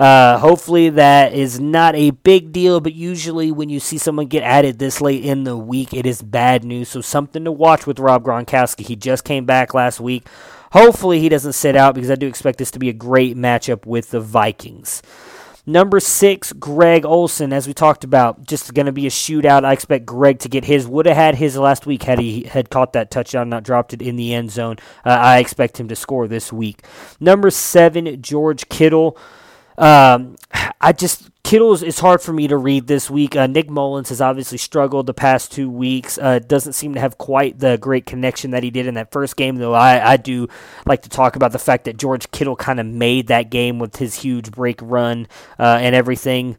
Uh, 0.00 0.38
hopefully, 0.38 0.88
that 0.88 1.34
is 1.34 1.60
not 1.60 1.94
a 1.94 2.10
big 2.10 2.52
deal, 2.52 2.80
but 2.80 2.94
usually 2.94 3.52
when 3.52 3.68
you 3.68 3.78
see 3.78 3.98
someone 3.98 4.24
get 4.24 4.42
added 4.42 4.78
this 4.78 5.02
late 5.02 5.22
in 5.22 5.44
the 5.44 5.58
week, 5.58 5.92
it 5.92 6.06
is 6.06 6.22
bad 6.22 6.64
news. 6.64 6.88
So, 6.88 7.02
something 7.02 7.44
to 7.44 7.52
watch 7.52 7.86
with 7.86 7.98
Rob 7.98 8.24
Gronkowski. 8.24 8.86
He 8.86 8.96
just 8.96 9.24
came 9.24 9.44
back 9.44 9.74
last 9.74 10.00
week. 10.00 10.26
Hopefully, 10.72 11.20
he 11.20 11.28
doesn't 11.28 11.52
sit 11.52 11.76
out 11.76 11.94
because 11.94 12.10
I 12.10 12.14
do 12.14 12.26
expect 12.26 12.56
this 12.56 12.70
to 12.70 12.78
be 12.78 12.88
a 12.88 12.94
great 12.94 13.36
matchup 13.36 13.84
with 13.84 14.08
the 14.08 14.20
Vikings. 14.20 15.02
Number 15.66 16.00
six, 16.00 16.54
Greg 16.54 17.04
Olsen, 17.04 17.52
as 17.52 17.66
we 17.66 17.74
talked 17.74 18.02
about, 18.02 18.46
just 18.46 18.72
going 18.72 18.86
to 18.86 18.92
be 18.92 19.06
a 19.06 19.10
shootout. 19.10 19.66
I 19.66 19.74
expect 19.74 20.06
Greg 20.06 20.38
to 20.38 20.48
get 20.48 20.64
his. 20.64 20.88
Would 20.88 21.04
have 21.04 21.16
had 21.16 21.34
his 21.34 21.58
last 21.58 21.84
week 21.84 22.04
had 22.04 22.18
he 22.18 22.44
had 22.44 22.70
caught 22.70 22.94
that 22.94 23.10
touchdown, 23.10 23.50
not 23.50 23.64
dropped 23.64 23.92
it 23.92 24.00
in 24.00 24.16
the 24.16 24.32
end 24.32 24.50
zone. 24.50 24.76
Uh, 25.04 25.10
I 25.10 25.40
expect 25.40 25.78
him 25.78 25.88
to 25.88 25.94
score 25.94 26.26
this 26.26 26.50
week. 26.50 26.84
Number 27.20 27.50
seven, 27.50 28.22
George 28.22 28.70
Kittle. 28.70 29.18
Um, 29.80 30.36
I 30.82 30.92
just 30.92 31.30
Kittle 31.50 31.72
is, 31.72 31.98
hard 31.98 32.22
for 32.22 32.32
me 32.32 32.46
to 32.46 32.56
read 32.56 32.86
this 32.86 33.10
week. 33.10 33.34
Uh, 33.34 33.48
Nick 33.48 33.68
Mullens 33.68 34.10
has 34.10 34.20
obviously 34.20 34.56
struggled 34.56 35.06
the 35.06 35.12
past 35.12 35.50
two 35.50 35.68
weeks. 35.68 36.16
Uh, 36.16 36.38
doesn't 36.38 36.74
seem 36.74 36.94
to 36.94 37.00
have 37.00 37.18
quite 37.18 37.58
the 37.58 37.76
great 37.76 38.06
connection 38.06 38.52
that 38.52 38.62
he 38.62 38.70
did 38.70 38.86
in 38.86 38.94
that 38.94 39.10
first 39.10 39.36
game, 39.36 39.56
though. 39.56 39.74
I, 39.74 40.12
I 40.12 40.16
do 40.16 40.46
like 40.86 41.02
to 41.02 41.08
talk 41.08 41.34
about 41.34 41.50
the 41.50 41.58
fact 41.58 41.86
that 41.86 41.96
George 41.96 42.30
Kittle 42.30 42.54
kind 42.54 42.78
of 42.78 42.86
made 42.86 43.26
that 43.26 43.50
game 43.50 43.80
with 43.80 43.96
his 43.96 44.14
huge 44.14 44.52
break 44.52 44.78
run 44.80 45.26
uh, 45.58 45.78
and 45.80 45.92
everything. 45.92 46.56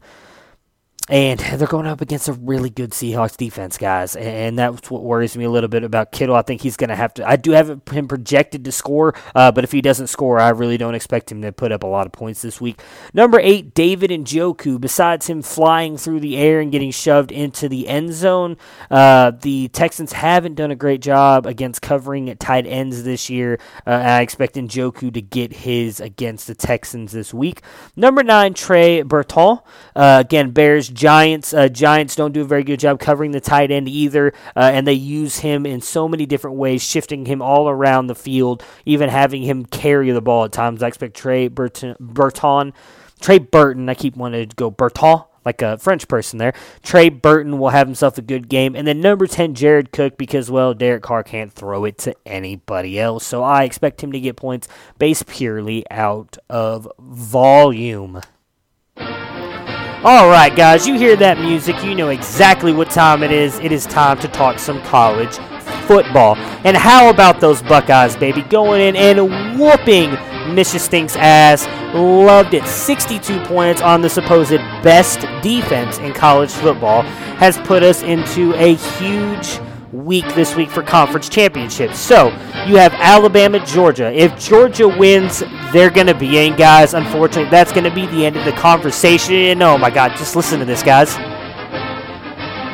And 1.12 1.42
they're 1.42 1.68
going 1.68 1.88
up 1.88 2.00
against 2.00 2.30
a 2.30 2.34
really 2.34 2.70
good 2.70 2.92
Seahawks 2.92 3.36
defense, 3.36 3.78
guys. 3.78 4.16
And 4.16 4.58
that's 4.58 4.90
what 4.90 5.04
worries 5.04 5.36
me 5.36 5.44
a 5.44 5.50
little 5.50 5.68
bit 5.68 5.84
about 5.84 6.14
Kittle. 6.14 6.38
I 6.38 6.42
think 6.42 6.62
he's 6.62 6.78
going 6.78 6.90
to 6.90 6.96
have 6.96 7.14
to. 7.16 7.30
I 7.30 7.36
do 7.36 7.52
have 7.52 7.82
him 7.92 8.08
projected 8.08 8.64
to 8.64 8.72
score, 8.72 9.14
uh, 9.36 9.52
but 9.52 9.66
if 9.66 9.74
he 9.74 9.82
doesn't 9.82 10.08
score, 10.08 10.40
I 10.40 10.50
really 10.50 10.78
don't 10.78 10.96
expect 10.96 11.30
him 11.30 11.42
to 11.42 11.52
put 11.52 11.74
up 11.74 11.84
a 11.84 11.88
lot 11.88 12.06
of 12.06 12.14
points 12.14 12.42
this 12.42 12.62
week. 12.62 12.82
Number 13.14 13.42
eight, 13.42 13.74
David 13.74 14.10
Njoku. 14.10 14.80
Besides 14.80 15.28
him 15.28 15.42
flying 15.42 15.98
through 15.98 16.22
the 16.22 16.38
air 16.38 16.62
and 16.62 16.72
getting 16.72 16.92
shoved 16.92 17.34
into 17.34 17.68
the 17.68 17.90
end 17.90 18.14
zone, 18.14 18.56
uh, 18.90 19.32
the 19.32 19.68
Texans 19.68 20.14
haven't 20.14 20.56
done 20.56 20.72
a 20.72 20.78
great 20.78 21.02
job 21.02 21.46
against 21.46 21.82
covering 21.82 22.34
tight 22.38 22.66
ends 22.66 23.04
this 23.04 23.30
year. 23.30 23.60
Uh, 23.86 23.90
I 23.90 24.22
expect 24.22 24.56
Njoku 24.56 25.14
to 25.14 25.22
get 25.22 25.52
his 25.52 26.00
against 26.00 26.48
the 26.48 26.56
Texans 26.56 27.12
this 27.12 27.34
week. 27.34 27.64
Number 27.98 28.24
nine, 28.24 28.54
Trey 28.54 29.02
Burton. 29.02 29.60
Uh, 29.94 30.24
again, 30.24 30.52
Bears 30.52 30.90
Giants. 31.02 31.52
Uh, 31.52 31.68
Giants 31.68 32.16
don't 32.16 32.32
do 32.32 32.42
a 32.42 32.46
very 32.46 32.64
good 32.64 32.80
job 32.80 33.00
covering 33.00 33.32
the 33.32 33.42
tight 33.42 33.72
end 33.72 33.90
either, 33.90 34.34
uh, 34.56 34.70
and 34.72 34.86
they 34.86 34.94
use 34.94 35.40
him 35.40 35.66
in 35.66 35.82
so 35.82 36.08
many 36.08 36.28
different 36.28 36.58
ways, 36.58 36.84
shifting 36.84 37.26
him 37.26 37.42
all 37.42 37.68
around 37.68 38.06
the 38.06 38.14
field, 38.14 38.64
even 38.86 39.10
having 39.10 39.42
him 39.42 39.66
carry 39.66 40.12
the 40.12 40.22
ball 40.22 40.46
at 40.46 40.52
times. 40.52 40.84
I 40.84 40.88
expect 40.90 41.18
Trey 41.18 41.48
Burton, 41.48 41.96
Burton 42.00 42.74
Trey 43.20 43.40
Burton. 43.40 43.90
I 43.90 43.96
keep 43.96 44.16
wanting 44.16 44.48
to 44.48 44.56
go 44.56 44.70
Burton 44.70 45.24
like 45.44 45.64
a 45.64 45.80
French 45.80 46.08
person 46.08 46.38
there. 46.38 46.54
Trey 46.84 47.10
Burton 47.10 47.58
will 47.58 47.70
have 47.70 47.88
himself 47.88 48.20
a 48.20 48.22
good 48.22 48.48
game. 48.48 48.76
And 48.76 48.88
then 48.88 49.02
number 49.02 49.26
10, 49.26 49.56
Jared 49.56 49.92
Cook, 49.92 50.20
because, 50.20 50.52
well, 50.52 50.76
Derek 50.76 51.02
Carr 51.02 51.24
can't 51.24 51.52
throw 51.52 51.84
it 51.86 51.98
to 52.00 52.16
anybody 52.28 53.00
else. 53.00 53.26
So 53.26 53.42
I 53.42 53.64
expect 53.64 54.04
him 54.04 54.12
to 54.12 54.20
get 54.20 54.36
points 54.36 54.68
based 55.00 55.26
purely 55.26 55.84
out 55.90 56.38
of 56.48 56.88
volume. 57.00 58.22
All 60.04 60.30
right, 60.30 60.56
guys, 60.56 60.88
you 60.88 60.96
hear 60.96 61.16
that 61.18 61.38
music. 61.38 61.84
You 61.84 61.94
know 61.94 62.10
exactly 62.10 62.74
what 62.74 62.90
time 62.90 63.22
it 63.22 63.32
is. 63.32 63.60
It 63.60 63.72
is 63.72 63.86
time 63.86 64.18
to 64.22 64.28
talk 64.28 64.58
some 64.58 64.82
college 64.82 65.38
football. 65.86 66.36
And 66.64 66.76
how 66.76 67.12
about 67.12 67.40
those 67.40 67.62
Buckeyes, 67.62 68.16
baby? 68.16 68.42
Going 68.42 68.82
in 68.82 68.96
and 68.96 69.60
whooping 69.60 70.10
Michistink's 70.56 71.16
ass. 71.18 71.68
Loved 71.94 72.56
it. 72.56 72.66
62 72.66 73.42
points 73.42 73.84
on 73.84 74.02
the 74.02 74.10
supposed 74.10 74.58
best 74.82 75.20
defense 75.44 76.00
in 76.00 76.14
college 76.14 76.50
football 76.50 77.04
has 77.38 77.60
put 77.60 77.84
us 77.84 78.02
into 78.02 78.56
a 78.56 78.74
huge 78.74 79.60
week 79.92 80.26
this 80.36 80.56
week 80.56 80.70
for 80.70 80.82
conference 80.82 81.28
championships. 81.30 82.00
So 82.00 82.28
you 82.66 82.78
have 82.78 82.94
Alabama, 82.94 83.64
Georgia. 83.66 84.12
If 84.12 84.38
Georgia 84.40 84.88
wins, 84.88 85.44
they're 85.72 85.90
going 85.90 86.08
to 86.08 86.16
be 86.16 86.38
in, 86.38 86.56
guys. 86.56 86.94
Unfortunately, 86.94 87.50
that's 87.50 87.72
going 87.72 87.84
to 87.84 87.94
be 87.94 88.06
the 88.08 88.26
end 88.26 88.38
of 88.38 88.46
the 88.46 88.54
conversation. 88.54 89.62
Oh 89.62 89.78
my 89.78 89.90
God, 89.90 90.16
just 90.18 90.36
listen 90.36 90.60
to 90.60 90.66
this, 90.66 90.84
guys. 90.84 91.16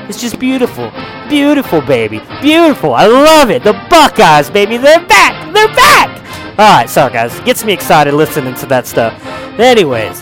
It's 0.10 0.22
just 0.22 0.40
beautiful. 0.40 0.92
Beautiful, 1.28 1.82
baby. 1.82 2.22
Beautiful. 2.42 2.94
I 2.94 3.08
love 3.08 3.50
it. 3.50 3.64
The 3.64 3.74
Buckeyes, 3.90 4.50
baby. 4.50 4.78
They're 4.78 5.06
back. 5.06 5.54
They're 5.54 5.68
back. 5.76 6.60
All 6.60 6.78
right, 6.78 6.90
sorry, 6.90 7.14
guys. 7.14 7.38
Gets 7.42 7.66
me 7.66 7.74
excited 7.74 8.14
listening 8.14 8.56
to 8.56 8.66
that 8.68 8.88
stuff. 8.88 9.14
Anyways, 9.60 10.22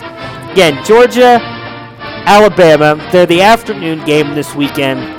again, 0.52 0.84
Georgia, 0.84 1.38
Alabama. 2.26 2.96
They're 3.12 3.26
the 3.26 3.42
afternoon 3.42 4.04
game 4.04 4.34
this 4.34 4.54
weekend 4.54 5.15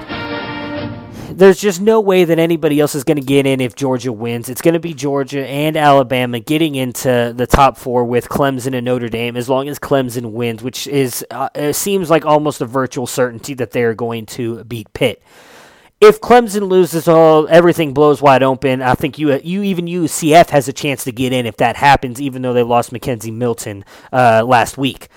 there's 1.37 1.59
just 1.59 1.79
no 1.79 2.01
way 2.01 2.23
that 2.23 2.39
anybody 2.39 2.79
else 2.79 2.95
is 2.95 3.03
going 3.03 3.19
to 3.19 3.23
get 3.23 3.45
in 3.45 3.61
if 3.61 3.75
Georgia 3.75 4.11
wins. 4.11 4.49
It's 4.49 4.61
going 4.61 4.73
to 4.73 4.79
be 4.79 4.95
Georgia 4.95 5.45
and 5.45 5.77
Alabama 5.77 6.39
getting 6.39 6.73
into 6.73 7.31
the 7.35 7.45
top 7.45 7.77
four 7.77 8.05
with 8.05 8.27
Clemson 8.27 8.73
and 8.73 8.85
Notre 8.85 9.07
Dame 9.07 9.37
as 9.37 9.47
long 9.47 9.69
as 9.69 9.77
Clemson 9.77 10.31
wins, 10.31 10.63
which 10.63 10.87
is 10.87 11.23
uh, 11.29 11.71
seems 11.73 12.09
like 12.09 12.25
almost 12.25 12.61
a 12.61 12.65
virtual 12.65 13.05
certainty 13.05 13.53
that 13.53 13.69
they 13.69 13.83
are 13.83 13.93
going 13.93 14.25
to 14.25 14.63
beat 14.63 14.91
Pitt. 14.93 15.21
If 16.01 16.21
Clemson 16.21 16.69
loses 16.69 17.07
all, 17.07 17.47
everything 17.47 17.93
blows 17.93 18.19
wide 18.19 18.41
open. 18.41 18.81
I 18.81 18.95
think 18.95 19.19
you, 19.19 19.35
you 19.35 19.61
even 19.61 19.85
UCF 19.85 20.49
has 20.49 20.67
a 20.67 20.73
chance 20.73 21.03
to 21.03 21.11
get 21.11 21.33
in 21.33 21.45
if 21.45 21.57
that 21.57 21.75
happens, 21.75 22.19
even 22.19 22.41
though 22.41 22.53
they 22.53 22.63
lost 22.63 22.91
McKenzie 22.91 23.33
Milton 23.33 23.85
uh, 24.11 24.43
last 24.43 24.75
week 24.75 25.07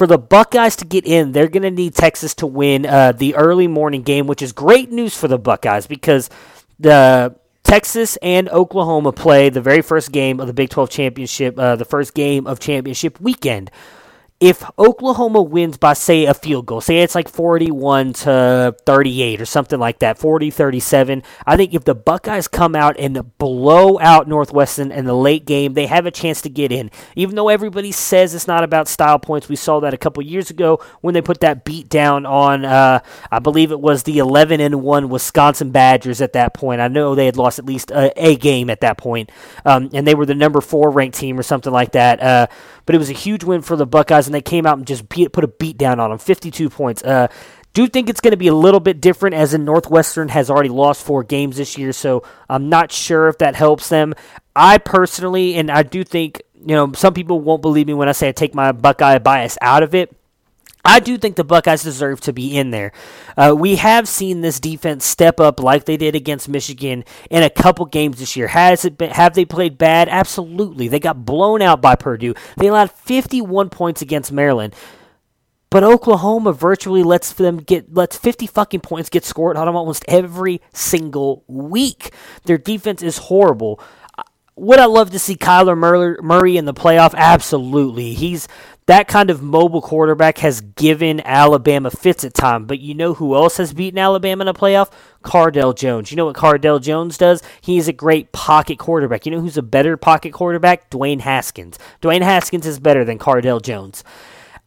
for 0.00 0.06
the 0.06 0.16
Buckeyes 0.16 0.76
to 0.76 0.86
get 0.86 1.04
in, 1.04 1.32
they're 1.32 1.46
going 1.46 1.62
to 1.62 1.70
need 1.70 1.94
Texas 1.94 2.34
to 2.36 2.46
win 2.46 2.86
uh, 2.86 3.12
the 3.12 3.34
early 3.34 3.68
morning 3.68 4.00
game, 4.00 4.26
which 4.26 4.40
is 4.40 4.50
great 4.50 4.90
news 4.90 5.14
for 5.14 5.28
the 5.28 5.38
Buckeyes 5.38 5.86
because 5.86 6.30
the 6.78 7.36
Texas 7.64 8.16
and 8.22 8.48
Oklahoma 8.48 9.12
play 9.12 9.50
the 9.50 9.60
very 9.60 9.82
first 9.82 10.10
game 10.10 10.40
of 10.40 10.46
the 10.46 10.54
Big 10.54 10.70
12 10.70 10.88
championship, 10.88 11.58
uh, 11.58 11.76
the 11.76 11.84
first 11.84 12.14
game 12.14 12.46
of 12.46 12.58
championship 12.60 13.20
weekend 13.20 13.70
if 14.40 14.64
Oklahoma 14.78 15.42
wins 15.42 15.76
by, 15.76 15.92
say, 15.92 16.24
a 16.24 16.32
field 16.32 16.64
goal, 16.64 16.80
say 16.80 17.00
it's 17.00 17.14
like 17.14 17.28
41 17.28 18.14
to 18.14 18.74
38 18.86 19.38
or 19.38 19.44
something 19.44 19.78
like 19.78 19.98
that, 19.98 20.18
40 20.18 20.50
37, 20.50 21.22
I 21.46 21.56
think 21.58 21.74
if 21.74 21.84
the 21.84 21.94
Buckeyes 21.94 22.48
come 22.48 22.74
out 22.74 22.98
and 22.98 23.36
blow 23.36 23.98
out 24.00 24.28
Northwestern 24.28 24.92
in 24.92 25.04
the 25.04 25.14
late 25.14 25.44
game, 25.44 25.74
they 25.74 25.86
have 25.86 26.06
a 26.06 26.10
chance 26.10 26.40
to 26.40 26.48
get 26.48 26.72
in. 26.72 26.90
Even 27.14 27.36
though 27.36 27.50
everybody 27.50 27.92
says 27.92 28.34
it's 28.34 28.46
not 28.46 28.64
about 28.64 28.88
style 28.88 29.18
points, 29.18 29.50
we 29.50 29.56
saw 29.56 29.78
that 29.80 29.92
a 29.92 29.98
couple 29.98 30.22
years 30.22 30.48
ago 30.48 30.82
when 31.02 31.12
they 31.12 31.20
put 31.20 31.40
that 31.40 31.66
beat 31.66 31.90
down 31.90 32.24
on, 32.24 32.64
uh, 32.64 33.00
I 33.30 33.40
believe 33.40 33.72
it 33.72 33.80
was 33.80 34.04
the 34.04 34.18
11 34.18 34.58
and 34.62 34.82
1 34.82 35.10
Wisconsin 35.10 35.70
Badgers 35.70 36.22
at 36.22 36.32
that 36.32 36.54
point. 36.54 36.80
I 36.80 36.88
know 36.88 37.14
they 37.14 37.26
had 37.26 37.36
lost 37.36 37.58
at 37.58 37.66
least 37.66 37.90
a, 37.90 38.10
a 38.16 38.36
game 38.36 38.70
at 38.70 38.80
that 38.80 38.96
point, 38.96 39.30
um, 39.66 39.90
and 39.92 40.06
they 40.06 40.14
were 40.14 40.24
the 40.24 40.34
number 40.34 40.62
four 40.62 40.90
ranked 40.90 41.18
team 41.18 41.38
or 41.38 41.42
something 41.42 41.72
like 41.72 41.92
that. 41.92 42.22
Uh, 42.22 42.46
but 42.86 42.94
it 42.94 42.98
was 42.98 43.10
a 43.10 43.12
huge 43.12 43.44
win 43.44 43.62
for 43.62 43.76
the 43.76 43.86
Buckeyes, 43.86 44.29
and 44.30 44.34
they 44.34 44.40
came 44.40 44.64
out 44.64 44.78
and 44.78 44.86
just 44.86 45.08
beat, 45.08 45.32
put 45.32 45.42
a 45.42 45.48
beat 45.48 45.76
down 45.76 45.98
on 45.98 46.10
them, 46.10 46.18
52 46.20 46.70
points. 46.70 47.02
Uh, 47.02 47.26
Do 47.72 47.86
think 47.88 48.08
it's 48.08 48.20
going 48.20 48.30
to 48.30 48.36
be 48.36 48.48
a 48.48 48.54
little 48.54 48.80
bit 48.80 49.00
different, 49.00 49.34
as 49.34 49.54
in 49.54 49.64
Northwestern 49.64 50.28
has 50.28 50.50
already 50.50 50.68
lost 50.68 51.04
four 51.04 51.22
games 51.24 51.56
this 51.56 51.76
year, 51.76 51.92
so 51.92 52.22
I'm 52.48 52.68
not 52.68 52.92
sure 52.92 53.28
if 53.28 53.38
that 53.38 53.54
helps 53.56 53.88
them. 53.88 54.14
I 54.54 54.78
personally, 54.78 55.54
and 55.56 55.70
I 55.70 55.82
do 55.82 56.04
think, 56.04 56.42
you 56.54 56.74
know, 56.74 56.92
some 56.92 57.14
people 57.14 57.40
won't 57.40 57.62
believe 57.62 57.86
me 57.86 57.94
when 57.94 58.08
I 58.08 58.12
say 58.12 58.28
I 58.28 58.32
take 58.32 58.54
my 58.54 58.72
Buckeye 58.72 59.18
bias 59.18 59.58
out 59.60 59.82
of 59.82 59.94
it. 59.94 60.14
I 60.90 60.98
do 60.98 61.16
think 61.16 61.36
the 61.36 61.44
Buckeyes 61.44 61.84
deserve 61.84 62.20
to 62.22 62.32
be 62.32 62.56
in 62.56 62.70
there. 62.70 62.90
Uh, 63.36 63.54
we 63.56 63.76
have 63.76 64.08
seen 64.08 64.40
this 64.40 64.58
defense 64.58 65.04
step 65.04 65.38
up 65.38 65.60
like 65.60 65.84
they 65.84 65.96
did 65.96 66.16
against 66.16 66.48
Michigan 66.48 67.04
in 67.30 67.44
a 67.44 67.50
couple 67.50 67.86
games 67.86 68.18
this 68.18 68.34
year. 68.34 68.48
Has 68.48 68.84
it 68.84 68.98
been, 68.98 69.10
have 69.10 69.34
they 69.34 69.44
played 69.44 69.78
bad? 69.78 70.08
Absolutely. 70.08 70.88
They 70.88 70.98
got 70.98 71.24
blown 71.24 71.62
out 71.62 71.80
by 71.80 71.94
Purdue. 71.94 72.34
They 72.56 72.66
allowed 72.66 72.90
51 72.90 73.70
points 73.70 74.02
against 74.02 74.32
Maryland. 74.32 74.74
But 75.70 75.84
Oklahoma 75.84 76.52
virtually 76.52 77.04
lets 77.04 77.32
them 77.32 77.58
get 77.58 77.94
lets 77.94 78.16
50 78.16 78.48
fucking 78.48 78.80
points 78.80 79.08
get 79.08 79.24
scored 79.24 79.56
on 79.56 79.66
them 79.66 79.76
almost 79.76 80.04
every 80.08 80.60
single 80.72 81.44
week. 81.46 82.12
Their 82.44 82.58
defense 82.58 83.04
is 83.04 83.18
horrible. 83.18 83.80
Would 84.56 84.78
I 84.78 84.84
love 84.84 85.10
to 85.12 85.18
see 85.18 85.36
Kyler 85.36 85.78
Murray 86.22 86.56
in 86.58 86.66
the 86.66 86.74
playoff? 86.74 87.14
Absolutely. 87.14 88.12
He's 88.12 88.46
that 88.90 89.06
kind 89.06 89.30
of 89.30 89.40
mobile 89.40 89.80
quarterback 89.80 90.38
has 90.38 90.60
given 90.60 91.20
Alabama 91.24 91.92
fits 91.92 92.24
at 92.24 92.34
time. 92.34 92.64
But 92.64 92.80
you 92.80 92.92
know 92.92 93.14
who 93.14 93.36
else 93.36 93.58
has 93.58 93.72
beaten 93.72 93.98
Alabama 93.98 94.42
in 94.42 94.48
a 94.48 94.54
playoff? 94.54 94.90
Cardale 95.22 95.76
Jones. 95.76 96.10
You 96.10 96.16
know 96.16 96.26
what 96.26 96.34
Cardale 96.34 96.82
Jones 96.82 97.16
does? 97.16 97.40
He's 97.60 97.86
a 97.86 97.92
great 97.92 98.32
pocket 98.32 98.80
quarterback. 98.80 99.26
You 99.26 99.32
know 99.32 99.40
who's 99.40 99.56
a 99.56 99.62
better 99.62 99.96
pocket 99.96 100.32
quarterback? 100.32 100.90
Dwayne 100.90 101.20
Haskins. 101.20 101.78
Dwayne 102.02 102.22
Haskins 102.22 102.66
is 102.66 102.80
better 102.80 103.04
than 103.04 103.18
Cardale 103.18 103.62
Jones. 103.62 104.02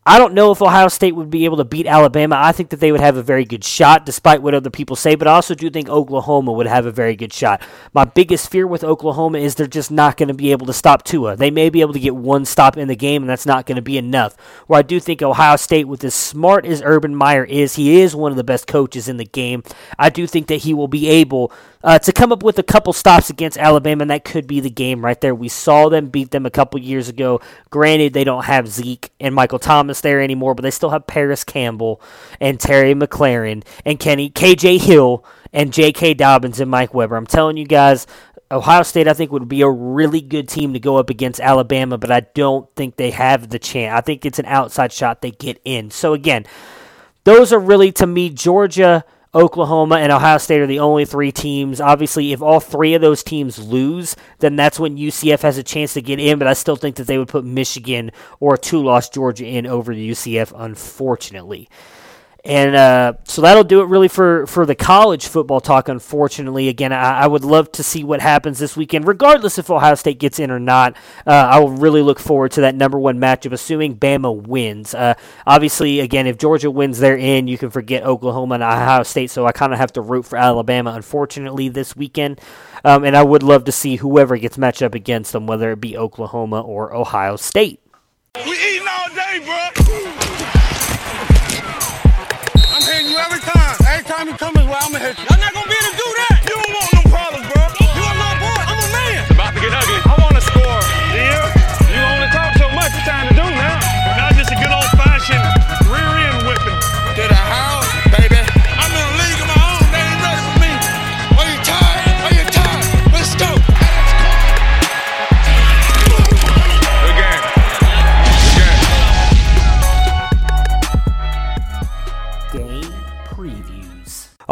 I 0.05 0.19
don't 0.19 0.33
know 0.33 0.51
if 0.51 0.61
Ohio 0.61 0.89
State 0.89 1.15
would 1.15 1.29
be 1.29 1.45
able 1.45 1.57
to 1.57 1.63
beat 1.63 1.87
Alabama. 1.87 2.35
I 2.37 2.51
think 2.51 2.71
that 2.71 2.81
they 2.81 2.91
would 2.91 2.99
have 2.99 3.15
a 3.15 3.23
very 3.23 3.45
good 3.45 3.63
shot, 3.63 4.05
despite 4.05 4.41
what 4.41 4.53
other 4.53 4.69
people 4.69 4.97
say, 4.97 5.15
but 5.15 5.29
I 5.29 5.35
also 5.35 5.55
do 5.55 5.69
think 5.69 5.87
Oklahoma 5.87 6.51
would 6.51 6.67
have 6.67 6.85
a 6.85 6.91
very 6.91 7.15
good 7.15 7.31
shot. 7.31 7.61
My 7.93 8.03
biggest 8.03 8.51
fear 8.51 8.67
with 8.67 8.83
Oklahoma 8.83 9.37
is 9.37 9.55
they're 9.55 9.65
just 9.65 9.91
not 9.91 10.17
going 10.17 10.27
to 10.27 10.33
be 10.33 10.51
able 10.51 10.65
to 10.65 10.73
stop 10.73 11.03
Tua. 11.03 11.37
They 11.37 11.51
may 11.51 11.69
be 11.69 11.79
able 11.79 11.93
to 11.93 12.01
get 12.01 12.15
one 12.15 12.43
stop 12.43 12.75
in 12.75 12.89
the 12.89 12.97
game, 12.97 13.23
and 13.23 13.29
that's 13.29 13.45
not 13.45 13.65
going 13.65 13.77
to 13.77 13.81
be 13.81 13.97
enough. 13.97 14.35
Where 14.67 14.79
I 14.79 14.81
do 14.81 14.99
think 14.99 15.21
Ohio 15.21 15.55
State, 15.55 15.87
with 15.87 16.03
as 16.03 16.13
smart 16.13 16.65
as 16.65 16.81
Urban 16.83 17.15
Meyer 17.15 17.45
is, 17.45 17.75
he 17.75 18.01
is 18.01 18.13
one 18.13 18.31
of 18.31 18.37
the 18.37 18.43
best 18.43 18.67
coaches 18.67 19.07
in 19.07 19.15
the 19.15 19.25
game. 19.25 19.63
I 19.97 20.09
do 20.09 20.27
think 20.27 20.47
that 20.47 20.63
he 20.63 20.73
will 20.73 20.89
be 20.89 21.07
able 21.07 21.53
uh, 21.81 21.99
to 21.99 22.11
come 22.11 22.31
up 22.31 22.43
with 22.43 22.59
a 22.59 22.63
couple 22.63 22.91
stops 22.91 23.29
against 23.29 23.57
Alabama, 23.57 24.01
and 24.01 24.11
that 24.11 24.25
could 24.25 24.47
be 24.47 24.59
the 24.59 24.69
game 24.69 25.03
right 25.03 25.19
there. 25.21 25.35
We 25.35 25.47
saw 25.49 25.87
them 25.87 26.07
beat 26.07 26.31
them 26.31 26.45
a 26.45 26.51
couple 26.51 26.79
years 26.81 27.07
ago. 27.07 27.39
Granted, 27.69 28.13
they 28.13 28.23
don't 28.23 28.45
have 28.45 28.67
Zeke 28.67 29.11
and 29.19 29.33
Michael 29.33 29.59
Thomas 29.59 29.92
there 30.01 30.21
anymore, 30.21 30.55
but 30.55 30.63
they 30.63 30.71
still 30.71 30.89
have 30.91 31.07
Parris 31.07 31.43
Campbell 31.43 32.01
and 32.39 32.59
Terry 32.59 32.93
McLaurin 32.93 33.63
and 33.85 33.99
Kenny 33.99 34.29
KJ 34.29 34.79
Hill 34.79 35.25
and 35.51 35.71
J.K. 35.71 36.15
Dobbins 36.15 36.59
and 36.59 36.71
Mike 36.71 36.93
Weber. 36.93 37.15
I'm 37.15 37.27
telling 37.27 37.57
you 37.57 37.65
guys, 37.65 38.07
Ohio 38.51 38.83
State, 38.83 39.07
I 39.07 39.13
think, 39.13 39.31
would 39.31 39.47
be 39.47 39.61
a 39.61 39.69
really 39.69 40.21
good 40.21 40.47
team 40.47 40.73
to 40.73 40.79
go 40.79 40.97
up 40.97 41.09
against 41.09 41.39
Alabama, 41.39 41.97
but 41.97 42.11
I 42.11 42.21
don't 42.21 42.73
think 42.75 42.95
they 42.95 43.11
have 43.11 43.49
the 43.49 43.59
chance. 43.59 43.97
I 43.97 44.01
think 44.01 44.25
it's 44.25 44.39
an 44.39 44.45
outside 44.45 44.91
shot 44.91 45.21
they 45.21 45.31
get 45.31 45.59
in. 45.65 45.89
So, 45.91 46.13
again, 46.13 46.45
those 47.23 47.51
are 47.51 47.59
really, 47.59 47.91
to 47.93 48.05
me, 48.05 48.29
Georgia, 48.29 49.05
Oklahoma 49.35 49.95
and 49.95 50.11
Ohio 50.11 50.37
State 50.37 50.61
are 50.61 50.67
the 50.67 50.79
only 50.79 51.05
three 51.05 51.31
teams. 51.31 51.81
Obviously, 51.81 52.33
if 52.33 52.41
all 52.41 52.59
three 52.59 52.93
of 52.93 53.01
those 53.01 53.23
teams 53.23 53.57
lose, 53.57 54.15
then 54.39 54.55
that's 54.55 54.79
when 54.79 54.97
UCF 54.97 55.41
has 55.41 55.57
a 55.57 55.63
chance 55.63 55.93
to 55.95 56.01
get 56.01 56.19
in. 56.19 56.37
But 56.37 56.47
I 56.47 56.53
still 56.53 56.75
think 56.75 56.97
that 56.97 57.07
they 57.07 57.17
would 57.17 57.27
put 57.27 57.43
Michigan 57.43 58.11
or 58.39 58.57
two 58.57 58.83
loss 58.83 59.09
Georgia 59.09 59.45
in 59.45 59.65
over 59.65 59.95
the 59.95 60.09
UCF, 60.11 60.53
unfortunately. 60.55 61.67
And 62.45 62.75
uh, 62.75 63.13
so 63.23 63.41
that'll 63.41 63.63
do 63.63 63.79
it 63.79 63.85
really 63.85 64.09
for, 64.09 64.45
for 64.47 64.65
the 64.65 64.75
college 64.75 65.27
football 65.27 65.61
talk, 65.61 65.87
unfortunately. 65.87 66.67
Again, 66.67 66.91
I, 66.91 67.21
I, 67.21 67.27
would 67.27 67.45
love 67.45 67.71
to 67.73 67.83
see 67.83 68.03
what 68.03 68.19
happens 68.19 68.59
this 68.59 68.75
weekend, 68.75 69.07
regardless 69.07 69.57
if 69.57 69.69
Ohio 69.69 69.95
State 69.95 70.19
gets 70.19 70.39
in 70.39 70.51
or 70.51 70.59
not. 70.59 70.97
Uh, 71.25 71.31
I 71.31 71.59
will 71.59 71.69
really 71.69 72.01
look 72.01 72.19
forward 72.19 72.51
to 72.53 72.61
that 72.61 72.75
number 72.75 72.99
one 72.99 73.17
matchup, 73.17 73.53
assuming 73.53 73.95
Bama 73.95 74.35
wins. 74.35 74.93
Uh, 74.93 75.13
obviously, 75.47 76.01
again, 76.01 76.27
if 76.27 76.37
Georgia 76.37 76.69
wins, 76.69 76.99
they're 76.99 77.15
in. 77.15 77.47
You 77.47 77.57
can 77.57 77.69
forget 77.69 78.03
Oklahoma 78.03 78.55
and 78.55 78.63
Ohio 78.63 79.03
State, 79.03 79.31
so 79.31 79.45
I 79.45 79.53
kind 79.53 79.71
of 79.71 79.79
have 79.79 79.93
to 79.93 80.01
root 80.01 80.25
for 80.25 80.35
Alabama, 80.35 80.91
unfortunately, 80.91 81.69
this 81.69 81.95
weekend. 81.95 82.41
Um, 82.83 83.05
and 83.05 83.15
I 83.15 83.23
would 83.23 83.43
love 83.43 83.63
to 83.65 83.71
see 83.71 83.95
whoever 83.95 84.35
gets 84.35 84.57
matched 84.57 84.81
up 84.81 84.95
against 84.95 85.31
them, 85.31 85.47
whether 85.47 85.71
it 85.71 85.79
be 85.79 85.95
Oklahoma 85.95 86.59
or 86.59 86.93
Ohio 86.93 87.37
State. 87.37 87.79
We 88.35 88.51
eating 88.51 88.87
all 88.89 89.15
day, 89.15 89.39
bro 89.45 89.82
where 94.73 94.81
I'ma 94.81 94.99
hit. 94.99 95.62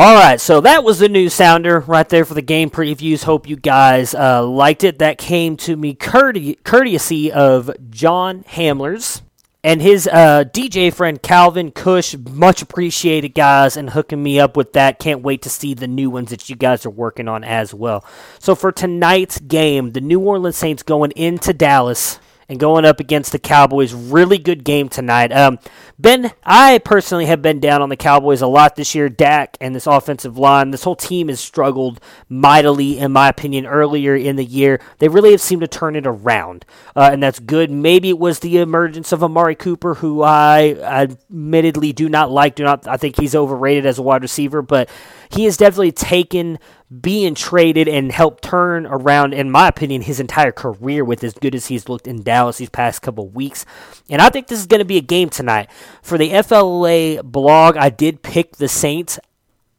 All 0.02 0.16
right, 0.16 0.42
so 0.42 0.62
that 0.62 0.84
was 0.84 0.98
the 0.98 1.08
new 1.08 1.30
sounder 1.30 1.82
right 1.82 2.10
there 2.10 2.26
for 2.26 2.34
the 2.34 2.42
game 2.42 2.72
previews. 2.72 3.24
Hope 3.24 3.48
you 3.48 3.56
guys 3.56 4.16
uh, 4.16 4.44
liked 4.44 4.84
it. 4.84 4.98
That 4.98 5.20
came 5.20 5.58
to 5.58 5.76
me 5.76 5.94
courte- 5.94 6.64
courtesy 6.64 7.32
of 7.32 7.70
John 7.92 8.44
Hamlers 8.46 9.22
and 9.64 9.80
his 9.80 10.08
uh, 10.08 10.46
DJ 10.46 10.92
friend 10.92 11.22
Calvin 11.22 11.70
Cush. 11.70 12.16
Much 12.18 12.64
appreciated, 12.64 13.36
guys, 13.36 13.78
and 13.78 13.92
hooking 13.92 14.24
me 14.24 14.40
up 14.40 14.58
with 14.58 14.74
that. 14.74 14.98
Can't 14.98 15.22
wait 15.22 15.44
to 15.44 15.52
see 15.52 15.76
the 15.76 15.88
new 15.88 16.10
ones 16.10 16.32
that 16.32 16.50
you 16.50 16.56
guys 16.56 16.84
are 16.84 16.90
working 16.90 17.28
on 17.28 17.44
as 17.44 17.72
well. 17.72 18.04
So 18.40 18.56
for 18.56 18.72
tonight's 18.72 19.38
game, 19.38 19.92
the 19.92 20.02
New 20.02 20.20
Orleans 20.20 20.58
Saints 20.58 20.82
going 20.82 21.12
into 21.12 21.54
Dallas 21.54 22.20
and 22.52 22.60
going 22.60 22.84
up 22.84 23.00
against 23.00 23.32
the 23.32 23.40
Cowboys. 23.40 23.94
Really 23.94 24.38
good 24.38 24.66
game 24.66 24.90
tonight. 24.90 25.32
Um, 25.32 25.58
ben, 25.98 26.34
I 26.44 26.80
personally 26.80 27.28
have 27.28 27.42
been 27.42 27.62
down 27.62 27.82
on 27.82 27.88
the 27.88 27.96
Cowboys 27.96 28.42
a 28.42 28.48
lot 28.48 28.76
this 28.76 28.94
year. 28.94 29.08
Dak 29.08 29.56
and 29.62 29.74
this 29.74 29.88
offensive 29.88 30.38
line, 30.38 30.72
this 30.72 30.84
whole 30.84 30.98
team 30.98 31.30
has 31.30 31.40
struggled 31.40 32.02
mightily, 32.28 33.00
in 33.00 33.14
my 33.14 33.30
opinion, 33.30 33.66
earlier 33.66 34.18
in 34.18 34.36
the 34.36 34.44
year. 34.44 34.82
They 35.00 35.08
really 35.08 35.32
have 35.32 35.40
seemed 35.40 35.62
to 35.62 35.68
turn 35.70 35.96
it 35.96 36.06
around, 36.06 36.66
uh, 36.94 37.10
and 37.14 37.24
that's 37.24 37.40
good. 37.40 37.72
Maybe 37.72 38.10
it 38.10 38.20
was 38.20 38.40
the 38.40 38.58
emergence 38.58 39.14
of 39.14 39.24
Amari 39.24 39.56
Cooper, 39.56 39.94
who 39.94 40.22
I 40.22 40.74
admittedly 40.74 41.94
do 41.94 42.10
not 42.10 42.32
like. 42.32 42.56
Do 42.56 42.66
not. 42.66 42.86
I 42.86 42.98
think 42.98 43.18
he's 43.18 43.34
overrated 43.34 43.86
as 43.86 43.98
a 43.98 44.02
wide 44.02 44.24
receiver, 44.24 44.62
but 44.62 44.90
he 45.34 45.46
has 45.46 45.58
definitely 45.58 45.92
taken 45.92 46.60
being 47.00 47.36
traded 47.36 47.88
and 47.88 48.12
helped 48.12 48.44
turn 48.44 48.86
around, 48.86 49.34
in 49.34 49.50
my 49.50 49.70
opinion, 49.70 50.02
his 50.02 50.20
entire 50.20 50.52
career 50.52 51.06
with 51.06 51.24
as 51.24 51.34
good 51.34 51.56
as 51.56 51.68
he's 51.68 51.88
looked 51.88 52.06
in 52.06 52.24
Dallas 52.24 52.58
these 52.58 52.70
past 52.70 53.02
couple 53.02 53.28
weeks. 53.30 53.66
And 54.10 54.22
I 54.22 54.30
think 54.30 54.48
this 54.48 54.60
is 54.60 54.68
going 54.68 54.80
to 54.80 54.86
be 54.86 54.98
a 54.98 55.02
game 55.02 55.30
tonight. 55.30 55.70
For 56.02 56.18
the 56.18 56.42
FLA 56.42 57.24
blog, 57.24 57.78
I 57.78 57.90
did 57.90 58.22
pick 58.24 58.58
the 58.58 58.68
Saints. 58.68 59.20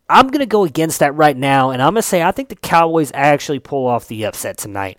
I'm 0.09 0.29
going 0.29 0.41
to 0.41 0.47
go 0.47 0.65
against 0.65 1.01
that 1.01 1.15
right 1.15 1.37
now, 1.37 1.71
and 1.71 1.83
I'm 1.83 1.93
going 1.95 2.03
to 2.03 2.09
say 2.09 2.23
I 2.23 2.33
think 2.33 2.49
the 2.49 2.57
Cowboys 2.57 3.11
actually 3.15 3.59
pull 3.59 3.87
off 3.87 4.09
the 4.09 4.25
upset 4.25 4.57
tonight. 4.57 4.99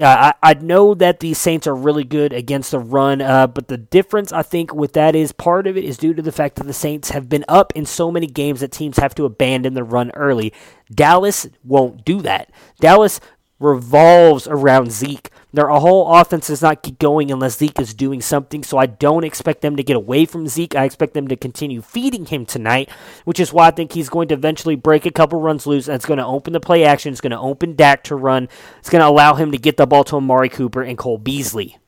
Uh, 0.00 0.32
I, 0.42 0.50
I 0.50 0.54
know 0.54 0.94
that 0.94 1.20
the 1.20 1.34
Saints 1.34 1.68
are 1.68 1.74
really 1.74 2.02
good 2.02 2.32
against 2.32 2.72
the 2.72 2.80
run, 2.80 3.20
uh, 3.20 3.46
but 3.46 3.68
the 3.68 3.76
difference 3.76 4.32
I 4.32 4.42
think 4.42 4.74
with 4.74 4.92
that 4.94 5.14
is 5.14 5.30
part 5.30 5.68
of 5.68 5.76
it 5.76 5.84
is 5.84 5.96
due 5.96 6.14
to 6.14 6.22
the 6.22 6.32
fact 6.32 6.56
that 6.56 6.64
the 6.64 6.72
Saints 6.72 7.10
have 7.10 7.28
been 7.28 7.44
up 7.48 7.72
in 7.76 7.86
so 7.86 8.10
many 8.10 8.26
games 8.26 8.60
that 8.60 8.72
teams 8.72 8.98
have 8.98 9.14
to 9.14 9.24
abandon 9.24 9.74
the 9.74 9.84
run 9.84 10.10
early. 10.14 10.52
Dallas 10.92 11.46
won't 11.62 12.04
do 12.04 12.20
that. 12.22 12.50
Dallas 12.80 13.20
revolves 13.60 14.48
around 14.48 14.90
Zeke. 14.90 15.30
Their 15.54 15.68
whole 15.68 16.12
offense 16.12 16.48
does 16.48 16.62
not 16.62 16.82
keep 16.82 16.98
going 16.98 17.30
unless 17.30 17.58
Zeke 17.58 17.78
is 17.78 17.94
doing 17.94 18.20
something, 18.20 18.64
so 18.64 18.76
I 18.76 18.86
don't 18.86 19.22
expect 19.22 19.60
them 19.60 19.76
to 19.76 19.84
get 19.84 19.94
away 19.94 20.24
from 20.24 20.48
Zeke. 20.48 20.74
I 20.74 20.82
expect 20.82 21.14
them 21.14 21.28
to 21.28 21.36
continue 21.36 21.80
feeding 21.80 22.26
him 22.26 22.44
tonight, 22.44 22.90
which 23.24 23.38
is 23.38 23.52
why 23.52 23.68
I 23.68 23.70
think 23.70 23.92
he's 23.92 24.08
going 24.08 24.26
to 24.28 24.34
eventually 24.34 24.74
break 24.74 25.06
a 25.06 25.12
couple 25.12 25.40
runs 25.40 25.64
loose, 25.64 25.86
and 25.86 25.94
it's 25.94 26.06
going 26.06 26.18
to 26.18 26.26
open 26.26 26.54
the 26.54 26.58
play 26.58 26.82
action. 26.82 27.12
It's 27.12 27.20
going 27.20 27.30
to 27.30 27.38
open 27.38 27.76
Dak 27.76 28.02
to 28.04 28.16
run. 28.16 28.48
It's 28.80 28.90
going 28.90 29.00
to 29.00 29.08
allow 29.08 29.34
him 29.34 29.52
to 29.52 29.58
get 29.58 29.76
the 29.76 29.86
ball 29.86 30.02
to 30.04 30.16
Amari 30.16 30.48
Cooper 30.48 30.82
and 30.82 30.98
Cole 30.98 31.18
Beasley. 31.18 31.78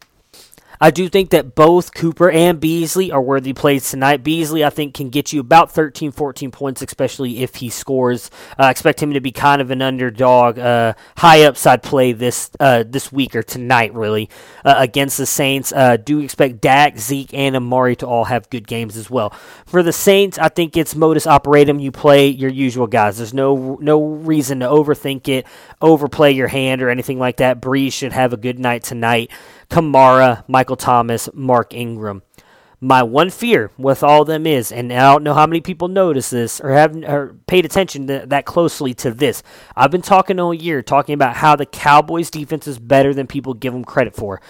I 0.80 0.90
do 0.90 1.08
think 1.08 1.30
that 1.30 1.54
both 1.54 1.94
Cooper 1.94 2.30
and 2.30 2.60
Beasley 2.60 3.10
are 3.10 3.22
worthy 3.22 3.52
plays 3.52 3.90
tonight. 3.90 4.22
Beasley, 4.22 4.64
I 4.64 4.70
think, 4.70 4.94
can 4.94 5.10
get 5.10 5.32
you 5.32 5.40
about 5.40 5.70
13, 5.70 6.12
14 6.12 6.50
points, 6.50 6.82
especially 6.82 7.42
if 7.42 7.56
he 7.56 7.70
scores. 7.70 8.30
I 8.58 8.68
uh, 8.68 8.70
expect 8.70 9.02
him 9.02 9.12
to 9.14 9.20
be 9.20 9.32
kind 9.32 9.60
of 9.62 9.70
an 9.70 9.82
underdog, 9.82 10.58
uh, 10.58 10.94
high 11.16 11.44
upside 11.44 11.82
play 11.82 12.12
this 12.12 12.50
uh, 12.60 12.84
this 12.86 13.10
week 13.10 13.34
or 13.34 13.42
tonight, 13.42 13.94
really, 13.94 14.28
uh, 14.64 14.74
against 14.78 15.18
the 15.18 15.26
Saints. 15.26 15.72
Uh, 15.72 15.96
do 15.96 16.20
expect 16.20 16.60
Dak, 16.60 16.98
Zeke, 16.98 17.32
and 17.32 17.56
Amari 17.56 17.96
to 17.96 18.06
all 18.06 18.24
have 18.24 18.50
good 18.50 18.66
games 18.66 18.96
as 18.96 19.10
well. 19.10 19.30
For 19.66 19.82
the 19.82 19.92
Saints, 19.92 20.38
I 20.38 20.48
think 20.48 20.76
it's 20.76 20.94
modus 20.94 21.26
operandum. 21.26 21.80
You 21.80 21.92
play 21.92 22.28
your 22.28 22.50
usual 22.50 22.86
guys. 22.86 23.18
There's 23.18 23.34
no 23.34 23.78
no 23.80 24.02
reason 24.02 24.60
to 24.60 24.66
overthink 24.66 25.28
it, 25.28 25.46
overplay 25.80 26.32
your 26.32 26.48
hand, 26.48 26.82
or 26.82 26.90
anything 26.90 27.18
like 27.18 27.38
that. 27.38 27.60
Brees 27.60 27.92
should 27.92 28.12
have 28.12 28.32
a 28.32 28.36
good 28.36 28.58
night 28.58 28.82
tonight. 28.82 29.30
Kamara, 29.68 30.44
Michael 30.48 30.76
Thomas, 30.76 31.28
Mark 31.32 31.74
Ingram. 31.74 32.22
My 32.78 33.02
one 33.02 33.30
fear 33.30 33.70
with 33.78 34.02
all 34.02 34.26
them 34.26 34.46
is, 34.46 34.70
and 34.70 34.92
I 34.92 35.10
don't 35.10 35.22
know 35.22 35.32
how 35.32 35.46
many 35.46 35.62
people 35.62 35.88
notice 35.88 36.28
this 36.28 36.60
or 36.60 36.72
have 36.72 36.94
or 37.04 37.34
paid 37.46 37.64
attention 37.64 38.06
to, 38.08 38.26
that 38.26 38.44
closely 38.44 38.92
to 38.94 39.10
this. 39.10 39.42
I've 39.74 39.90
been 39.90 40.02
talking 40.02 40.38
all 40.38 40.52
year, 40.52 40.82
talking 40.82 41.14
about 41.14 41.36
how 41.36 41.56
the 41.56 41.64
Cowboys 41.64 42.30
defense 42.30 42.66
is 42.66 42.78
better 42.78 43.14
than 43.14 43.26
people 43.26 43.54
give 43.54 43.72
them 43.72 43.84
credit 43.84 44.14
for. 44.14 44.42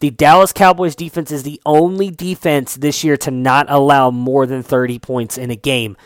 The 0.00 0.10
Dallas 0.10 0.52
Cowboys 0.52 0.96
defense 0.96 1.30
is 1.30 1.42
the 1.42 1.60
only 1.66 2.10
defense 2.10 2.74
this 2.74 3.04
year 3.04 3.18
to 3.18 3.30
not 3.30 3.66
allow 3.68 4.10
more 4.10 4.46
than 4.46 4.62
30 4.62 4.98
points 4.98 5.36
in 5.36 5.50
a 5.50 5.56
game. 5.56 5.96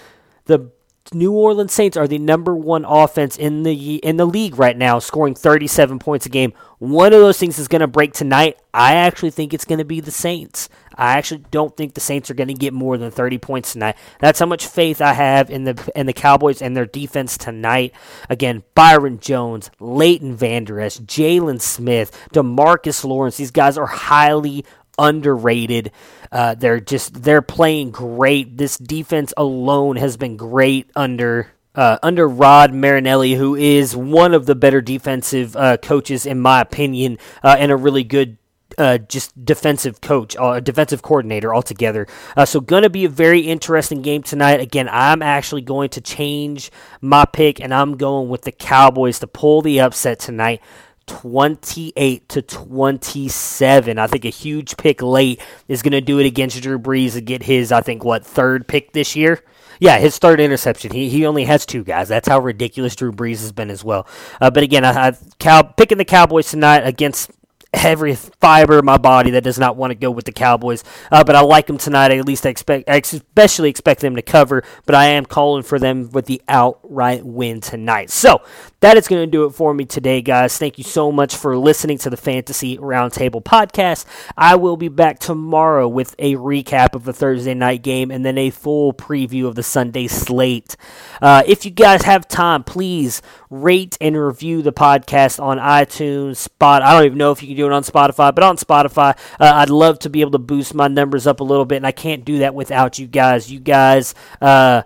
The 0.46 0.72
New 1.14 1.32
Orleans 1.32 1.72
Saints 1.72 1.96
are 1.96 2.06
the 2.06 2.18
number 2.18 2.54
one 2.54 2.84
offense 2.84 3.36
in 3.36 3.62
the 3.62 3.96
in 3.96 4.16
the 4.16 4.26
league 4.26 4.58
right 4.58 4.76
now, 4.76 4.98
scoring 4.98 5.34
37 5.34 5.98
points 5.98 6.26
a 6.26 6.28
game. 6.28 6.52
One 6.78 7.12
of 7.12 7.20
those 7.20 7.38
things 7.38 7.58
is 7.58 7.68
going 7.68 7.80
to 7.80 7.86
break 7.86 8.12
tonight. 8.12 8.58
I 8.74 8.94
actually 8.94 9.30
think 9.30 9.52
it's 9.52 9.64
going 9.64 9.78
to 9.78 9.84
be 9.84 10.00
the 10.00 10.10
Saints. 10.10 10.68
I 10.94 11.16
actually 11.16 11.44
don't 11.50 11.76
think 11.76 11.94
the 11.94 12.00
Saints 12.00 12.30
are 12.30 12.34
going 12.34 12.48
to 12.48 12.54
get 12.54 12.72
more 12.72 12.98
than 12.98 13.10
30 13.10 13.38
points 13.38 13.72
tonight. 13.72 13.96
That's 14.18 14.38
how 14.38 14.46
much 14.46 14.66
faith 14.66 15.00
I 15.00 15.12
have 15.14 15.48
in 15.48 15.64
the 15.64 15.92
in 15.96 16.06
the 16.06 16.12
Cowboys 16.12 16.60
and 16.60 16.76
their 16.76 16.86
defense 16.86 17.38
tonight. 17.38 17.94
Again, 18.28 18.62
Byron 18.74 19.18
Jones, 19.18 19.70
Leighton 19.80 20.36
Vander 20.36 20.78
Esch, 20.80 20.98
Jaylon 20.98 21.60
Smith, 21.60 22.28
Demarcus 22.32 23.04
Lawrence. 23.04 23.36
These 23.36 23.50
guys 23.50 23.78
are 23.78 23.86
highly 23.86 24.64
underrated. 24.98 25.92
Uh, 26.30 26.54
they're 26.54 26.80
just 26.80 27.22
they're 27.22 27.42
playing 27.42 27.90
great. 27.90 28.56
This 28.56 28.76
defense 28.76 29.32
alone 29.36 29.96
has 29.96 30.16
been 30.16 30.36
great 30.36 30.90
under 30.94 31.52
uh, 31.78 31.96
under 32.02 32.28
Rod 32.28 32.74
Marinelli, 32.74 33.34
who 33.34 33.54
is 33.54 33.94
one 33.94 34.34
of 34.34 34.46
the 34.46 34.56
better 34.56 34.80
defensive 34.80 35.54
uh, 35.54 35.76
coaches 35.76 36.26
in 36.26 36.40
my 36.40 36.60
opinion, 36.60 37.18
uh, 37.42 37.56
and 37.58 37.70
a 37.70 37.76
really 37.76 38.04
good. 38.04 38.36
Uh, 38.76 38.96
just 38.96 39.44
defensive 39.44 40.00
coach, 40.00 40.36
uh, 40.36 40.60
defensive 40.60 41.02
coordinator 41.02 41.52
altogether. 41.52 42.06
Uh, 42.36 42.44
so, 42.44 42.60
going 42.60 42.84
to 42.84 42.90
be 42.90 43.04
a 43.06 43.08
very 43.08 43.40
interesting 43.40 44.02
game 44.02 44.22
tonight. 44.22 44.60
Again, 44.60 44.88
I'm 44.92 45.20
actually 45.20 45.62
going 45.62 45.88
to 45.90 46.00
change 46.00 46.70
my 47.00 47.24
pick, 47.24 47.60
and 47.60 47.74
I'm 47.74 47.96
going 47.96 48.28
with 48.28 48.42
the 48.42 48.52
Cowboys 48.52 49.18
to 49.18 49.26
pull 49.26 49.62
the 49.62 49.80
upset 49.80 50.20
tonight. 50.20 50.60
28 51.08 52.28
to 52.28 52.42
27. 52.42 53.98
I 53.98 54.06
think 54.06 54.24
a 54.24 54.30
huge 54.30 54.76
pick 54.76 55.02
late 55.02 55.40
is 55.66 55.82
going 55.82 55.92
to 55.92 56.00
do 56.00 56.20
it 56.20 56.26
against 56.26 56.62
Drew 56.62 56.78
Brees 56.78 57.16
and 57.16 57.26
get 57.26 57.42
his, 57.42 57.72
I 57.72 57.80
think, 57.80 58.04
what, 58.04 58.24
third 58.24 58.68
pick 58.68 58.92
this 58.92 59.16
year? 59.16 59.42
Yeah, 59.80 59.98
his 59.98 60.18
third 60.18 60.40
interception. 60.40 60.92
He, 60.92 61.08
he 61.08 61.26
only 61.26 61.44
has 61.44 61.64
two 61.64 61.84
guys. 61.84 62.08
That's 62.08 62.28
how 62.28 62.40
ridiculous 62.40 62.96
Drew 62.96 63.12
Brees 63.12 63.40
has 63.40 63.52
been 63.52 63.70
as 63.70 63.84
well. 63.84 64.06
Uh, 64.40 64.50
but 64.50 64.62
again, 64.62 64.84
I, 64.84 65.08
I 65.08 65.12
Cow, 65.38 65.62
picking 65.62 65.98
the 65.98 66.04
Cowboys 66.04 66.50
tonight 66.50 66.80
against 66.80 67.30
every 67.72 68.14
fiber 68.14 68.78
of 68.78 68.84
my 68.84 68.96
body 68.96 69.30
that 69.32 69.44
does 69.44 69.58
not 69.58 69.76
want 69.76 69.90
to 69.90 69.94
go 69.94 70.10
with 70.10 70.24
the 70.24 70.32
Cowboys. 70.32 70.84
Uh, 71.10 71.22
but 71.24 71.36
I 71.36 71.40
like 71.40 71.66
them 71.66 71.78
tonight. 71.78 72.10
At 72.10 72.26
least 72.26 72.46
I 72.46 72.50
expect, 72.50 72.88
especially 72.88 73.70
expect 73.70 74.00
them 74.00 74.16
to 74.16 74.22
cover. 74.22 74.64
But 74.86 74.94
I 74.94 75.06
am 75.06 75.26
calling 75.26 75.62
for 75.62 75.78
them 75.78 76.10
with 76.10 76.26
the 76.26 76.40
outright 76.48 77.24
win 77.24 77.60
tonight. 77.60 78.10
So 78.10 78.42
that 78.80 78.96
is 78.96 79.08
going 79.08 79.26
to 79.26 79.30
do 79.30 79.44
it 79.44 79.50
for 79.50 79.74
me 79.74 79.84
today, 79.84 80.22
guys. 80.22 80.56
Thank 80.56 80.78
you 80.78 80.84
so 80.84 81.12
much 81.12 81.36
for 81.36 81.56
listening 81.56 81.98
to 81.98 82.10
the 82.10 82.16
Fantasy 82.16 82.78
Roundtable 82.78 83.42
podcast. 83.42 84.04
I 84.36 84.56
will 84.56 84.76
be 84.76 84.88
back 84.88 85.18
tomorrow 85.18 85.88
with 85.88 86.14
a 86.18 86.36
recap 86.36 86.94
of 86.94 87.04
the 87.04 87.12
Thursday 87.12 87.54
night 87.54 87.82
game 87.82 88.10
and 88.10 88.24
then 88.24 88.38
a 88.38 88.50
full 88.50 88.92
preview 88.92 89.46
of 89.46 89.56
the 89.56 89.62
Sunday 89.62 90.06
slate. 90.06 90.76
Uh, 91.20 91.42
if 91.46 91.64
you 91.64 91.70
guys 91.70 92.02
have 92.02 92.28
time, 92.28 92.64
please 92.64 93.20
rate 93.50 93.96
and 94.00 94.16
review 94.16 94.62
the 94.62 94.72
podcast 94.72 95.42
on 95.42 95.58
iTunes, 95.58 96.36
Spot. 96.36 96.82
I 96.82 96.94
don't 96.94 97.06
even 97.06 97.18
know 97.18 97.32
if 97.32 97.42
you 97.42 97.48
can 97.48 97.56
do 97.56 97.66
it 97.66 97.72
on 97.72 97.82
Spotify, 97.82 98.34
but 98.34 98.44
on 98.44 98.56
Spotify, 98.56 99.16
uh, 99.40 99.52
I'd 99.54 99.70
love 99.70 99.98
to 100.00 100.10
be 100.10 100.20
able 100.20 100.32
to 100.32 100.38
boost 100.38 100.74
my 100.74 100.88
numbers 100.88 101.26
up 101.26 101.40
a 101.40 101.44
little 101.44 101.64
bit, 101.64 101.76
and 101.76 101.86
I 101.86 101.92
can't 101.92 102.24
do 102.24 102.38
that 102.38 102.54
without 102.54 102.98
you 102.98 103.06
guys. 103.06 103.50
You 103.50 103.60
guys. 103.60 104.14
Uh, 104.40 104.82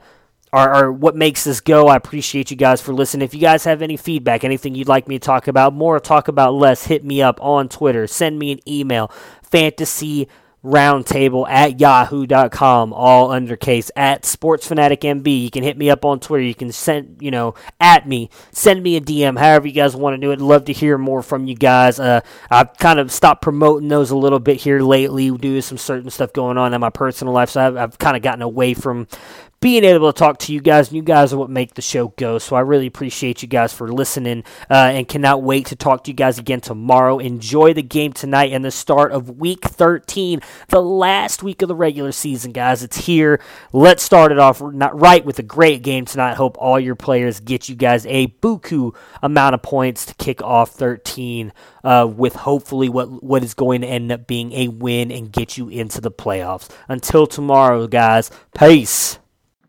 are, 0.54 0.70
are, 0.70 0.92
what 0.92 1.16
makes 1.16 1.44
this 1.44 1.62
go. 1.62 1.88
I 1.88 1.96
appreciate 1.96 2.50
you 2.50 2.58
guys 2.58 2.82
for 2.82 2.92
listening. 2.92 3.24
If 3.24 3.32
you 3.32 3.40
guys 3.40 3.64
have 3.64 3.80
any 3.80 3.96
feedback, 3.96 4.44
anything 4.44 4.74
you'd 4.74 4.86
like 4.86 5.08
me 5.08 5.18
to 5.18 5.24
talk 5.24 5.48
about, 5.48 5.72
more 5.72 5.98
talk 5.98 6.28
about 6.28 6.52
less, 6.52 6.84
hit 6.84 7.02
me 7.02 7.22
up 7.22 7.42
on 7.42 7.70
Twitter. 7.70 8.06
Send 8.06 8.38
me 8.38 8.52
an 8.52 8.60
email, 8.68 9.10
fantasy 9.42 10.28
roundtable 10.64 11.48
at 11.48 11.80
yahoo.com 11.80 12.92
all 12.92 13.30
undercase 13.30 13.90
at 13.96 14.24
sports 14.24 14.64
fanatic 14.64 15.00
mb 15.00 15.42
you 15.42 15.50
can 15.50 15.64
hit 15.64 15.76
me 15.76 15.90
up 15.90 16.04
on 16.04 16.20
twitter. 16.20 16.44
You 16.44 16.54
can 16.54 16.70
send 16.70 17.18
you 17.20 17.30
know 17.30 17.54
at 17.80 18.06
me. 18.06 18.30
Send 18.52 18.82
me 18.82 18.96
a 18.96 19.00
dm 19.00 19.38
however 19.38 19.66
you 19.66 19.72
guys 19.72 19.96
want 19.96 20.14
to 20.14 20.18
do 20.18 20.30
it. 20.30 20.40
Love 20.40 20.66
to 20.66 20.72
hear 20.72 20.98
more 20.98 21.22
from 21.22 21.46
you 21.46 21.56
guys. 21.56 21.98
Uh, 21.98 22.20
i've 22.50 22.76
kind 22.78 23.00
of 23.00 23.10
stopped 23.10 23.42
promoting 23.42 23.88
those 23.88 24.10
a 24.10 24.16
little 24.16 24.38
bit 24.38 24.60
here 24.60 24.80
lately 24.80 25.30
due 25.30 25.56
to 25.56 25.62
some 25.62 25.78
certain 25.78 26.10
stuff 26.10 26.32
going 26.32 26.56
on 26.56 26.72
in 26.74 26.80
my 26.80 26.90
personal 26.90 27.32
life 27.32 27.50
so 27.50 27.60
i've, 27.60 27.76
I've 27.76 27.98
kind 27.98 28.16
of 28.16 28.22
gotten 28.22 28.42
away 28.42 28.74
from 28.74 29.08
being 29.62 29.84
able 29.84 30.12
to 30.12 30.18
talk 30.18 30.38
to 30.40 30.52
you 30.52 30.60
guys. 30.60 30.88
And 30.88 30.96
you 30.96 31.02
guys 31.02 31.32
are 31.32 31.38
what 31.38 31.48
make 31.48 31.74
the 31.74 31.82
show 31.82 32.08
go. 32.08 32.38
So 32.38 32.56
I 32.56 32.60
really 32.60 32.88
appreciate 32.88 33.42
you 33.42 33.48
guys 33.48 33.72
for 33.72 33.90
listening 33.90 34.42
uh, 34.68 34.74
and 34.74 35.08
cannot 35.08 35.42
wait 35.42 35.66
to 35.66 35.76
talk 35.76 36.04
to 36.04 36.10
you 36.10 36.16
guys 36.16 36.38
again 36.38 36.60
tomorrow. 36.60 37.18
Enjoy 37.18 37.72
the 37.72 37.82
game 37.82 38.12
tonight 38.12 38.52
and 38.52 38.64
the 38.64 38.72
start 38.72 39.12
of 39.12 39.38
week 39.38 39.64
13, 39.64 40.40
the 40.68 40.82
last 40.82 41.44
week 41.44 41.62
of 41.62 41.68
the 41.68 41.76
regular 41.76 42.10
season, 42.10 42.50
guys. 42.50 42.82
It's 42.82 42.96
here. 42.96 43.40
Let's 43.72 44.02
start 44.02 44.32
it 44.32 44.38
off 44.38 44.60
not 44.60 44.98
right 45.00 45.24
with 45.24 45.38
a 45.38 45.44
great 45.44 45.82
game 45.82 46.04
tonight. 46.04 46.34
Hope 46.34 46.56
all 46.58 46.80
your 46.80 46.96
players 46.96 47.38
get 47.38 47.68
you 47.68 47.76
guys 47.76 48.04
a 48.06 48.26
buku 48.26 48.94
amount 49.22 49.54
of 49.54 49.62
points 49.62 50.04
to 50.06 50.14
kick 50.16 50.42
off 50.42 50.70
13 50.70 51.52
uh, 51.84 52.10
with 52.12 52.34
hopefully 52.34 52.88
what 52.88 53.22
what 53.22 53.44
is 53.44 53.54
going 53.54 53.82
to 53.82 53.86
end 53.86 54.10
up 54.10 54.26
being 54.26 54.52
a 54.52 54.66
win 54.66 55.12
and 55.12 55.30
get 55.30 55.56
you 55.56 55.68
into 55.68 56.00
the 56.00 56.10
playoffs. 56.10 56.68
Until 56.88 57.28
tomorrow, 57.28 57.86
guys. 57.86 58.28
Peace. 58.58 59.20